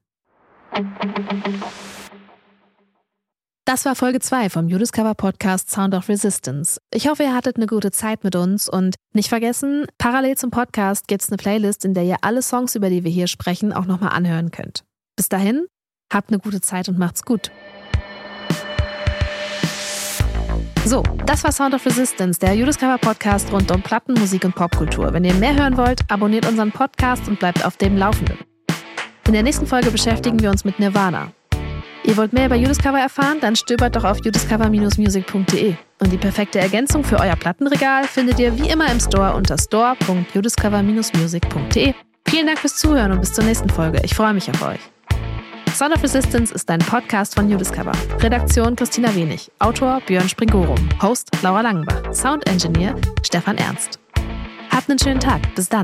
Das 3.67 3.83
war 3.83 3.95
Folge 3.95 4.21
2 4.21 4.49
vom 4.49 4.69
Judiscover 4.69 5.13
Podcast 5.13 5.69
Sound 5.69 5.93
of 5.93 6.07
Resistance. 6.07 6.79
Ich 6.93 7.09
hoffe, 7.09 7.23
ihr 7.23 7.35
hattet 7.35 7.57
eine 7.57 7.65
gute 7.65 7.91
Zeit 7.91 8.23
mit 8.23 8.33
uns 8.33 8.69
und 8.69 8.95
nicht 9.13 9.27
vergessen, 9.27 9.87
parallel 9.97 10.37
zum 10.37 10.51
Podcast 10.51 11.09
gibt 11.09 11.21
es 11.21 11.27
eine 11.27 11.35
Playlist, 11.35 11.83
in 11.83 11.93
der 11.93 12.03
ihr 12.05 12.15
alle 12.21 12.41
Songs, 12.41 12.75
über 12.75 12.89
die 12.89 13.03
wir 13.03 13.11
hier 13.11 13.27
sprechen, 13.27 13.73
auch 13.73 13.83
nochmal 13.83 14.13
anhören 14.13 14.51
könnt. 14.51 14.85
Bis 15.17 15.27
dahin, 15.27 15.65
habt 16.13 16.29
eine 16.29 16.39
gute 16.39 16.61
Zeit 16.61 16.87
und 16.87 16.97
macht's 16.97 17.23
gut. 17.23 17.51
So, 20.85 21.03
das 21.25 21.43
war 21.43 21.51
Sound 21.51 21.75
of 21.75 21.85
Resistance, 21.85 22.39
der 22.39 22.53
Judiscover 22.53 22.97
Podcast 22.97 23.51
rund 23.51 23.69
um 23.69 23.81
Platten, 23.81 24.13
Musik 24.13 24.45
und 24.45 24.55
Popkultur. 24.55 25.11
Wenn 25.11 25.25
ihr 25.25 25.33
mehr 25.33 25.57
hören 25.57 25.75
wollt, 25.75 26.09
abonniert 26.09 26.47
unseren 26.47 26.71
Podcast 26.71 27.27
und 27.27 27.37
bleibt 27.37 27.65
auf 27.65 27.75
dem 27.75 27.97
Laufenden. 27.97 28.37
In 29.27 29.33
der 29.33 29.43
nächsten 29.43 29.67
Folge 29.67 29.91
beschäftigen 29.91 30.39
wir 30.39 30.51
uns 30.51 30.63
mit 30.63 30.79
Nirvana. 30.79 31.33
Ihr 32.07 32.15
wollt 32.15 32.31
mehr 32.31 32.45
über 32.45 32.55
Judiscover 32.55 32.99
erfahren? 32.99 33.39
Dann 33.41 33.57
stöbert 33.57 33.97
doch 33.97 34.05
auf 34.05 34.23
judiscover-music.de. 34.23 35.75
Und 35.99 36.11
die 36.11 36.17
perfekte 36.17 36.57
Ergänzung 36.57 37.03
für 37.03 37.19
euer 37.19 37.35
Plattenregal 37.35 38.05
findet 38.05 38.39
ihr 38.39 38.57
wie 38.57 38.69
immer 38.69 38.89
im 38.89 39.01
Store 39.01 39.35
unter 39.35 39.57
store.judiscover-music.de. 39.57 41.93
Vielen 42.29 42.47
Dank 42.47 42.59
fürs 42.59 42.77
Zuhören 42.77 43.11
und 43.11 43.19
bis 43.19 43.33
zur 43.33 43.43
nächsten 43.43 43.69
Folge. 43.69 43.99
Ich 44.03 44.15
freue 44.15 44.33
mich 44.33 44.49
auf 44.49 44.61
euch. 44.61 44.79
Son 45.73 45.91
of 45.91 46.01
Resistance 46.01 46.55
ist 46.55 46.71
ein 46.71 46.79
Podcast 46.79 47.35
von 47.35 47.49
New. 47.49 47.57
Redaktion 48.19 48.77
Christina 48.77 49.13
Wenig. 49.13 49.51
Autor 49.59 49.99
Björn 50.07 50.29
Springorum. 50.29 50.79
Host 51.01 51.29
Laura 51.43 51.59
Langenbach. 51.59 52.13
Sound 52.13 52.47
Engineer 52.47 52.95
Stefan 53.21 53.57
Ernst. 53.57 53.99
Habt 54.71 54.89
einen 54.89 54.97
schönen 54.97 55.19
Tag. 55.19 55.41
Bis 55.55 55.67
dann. 55.67 55.83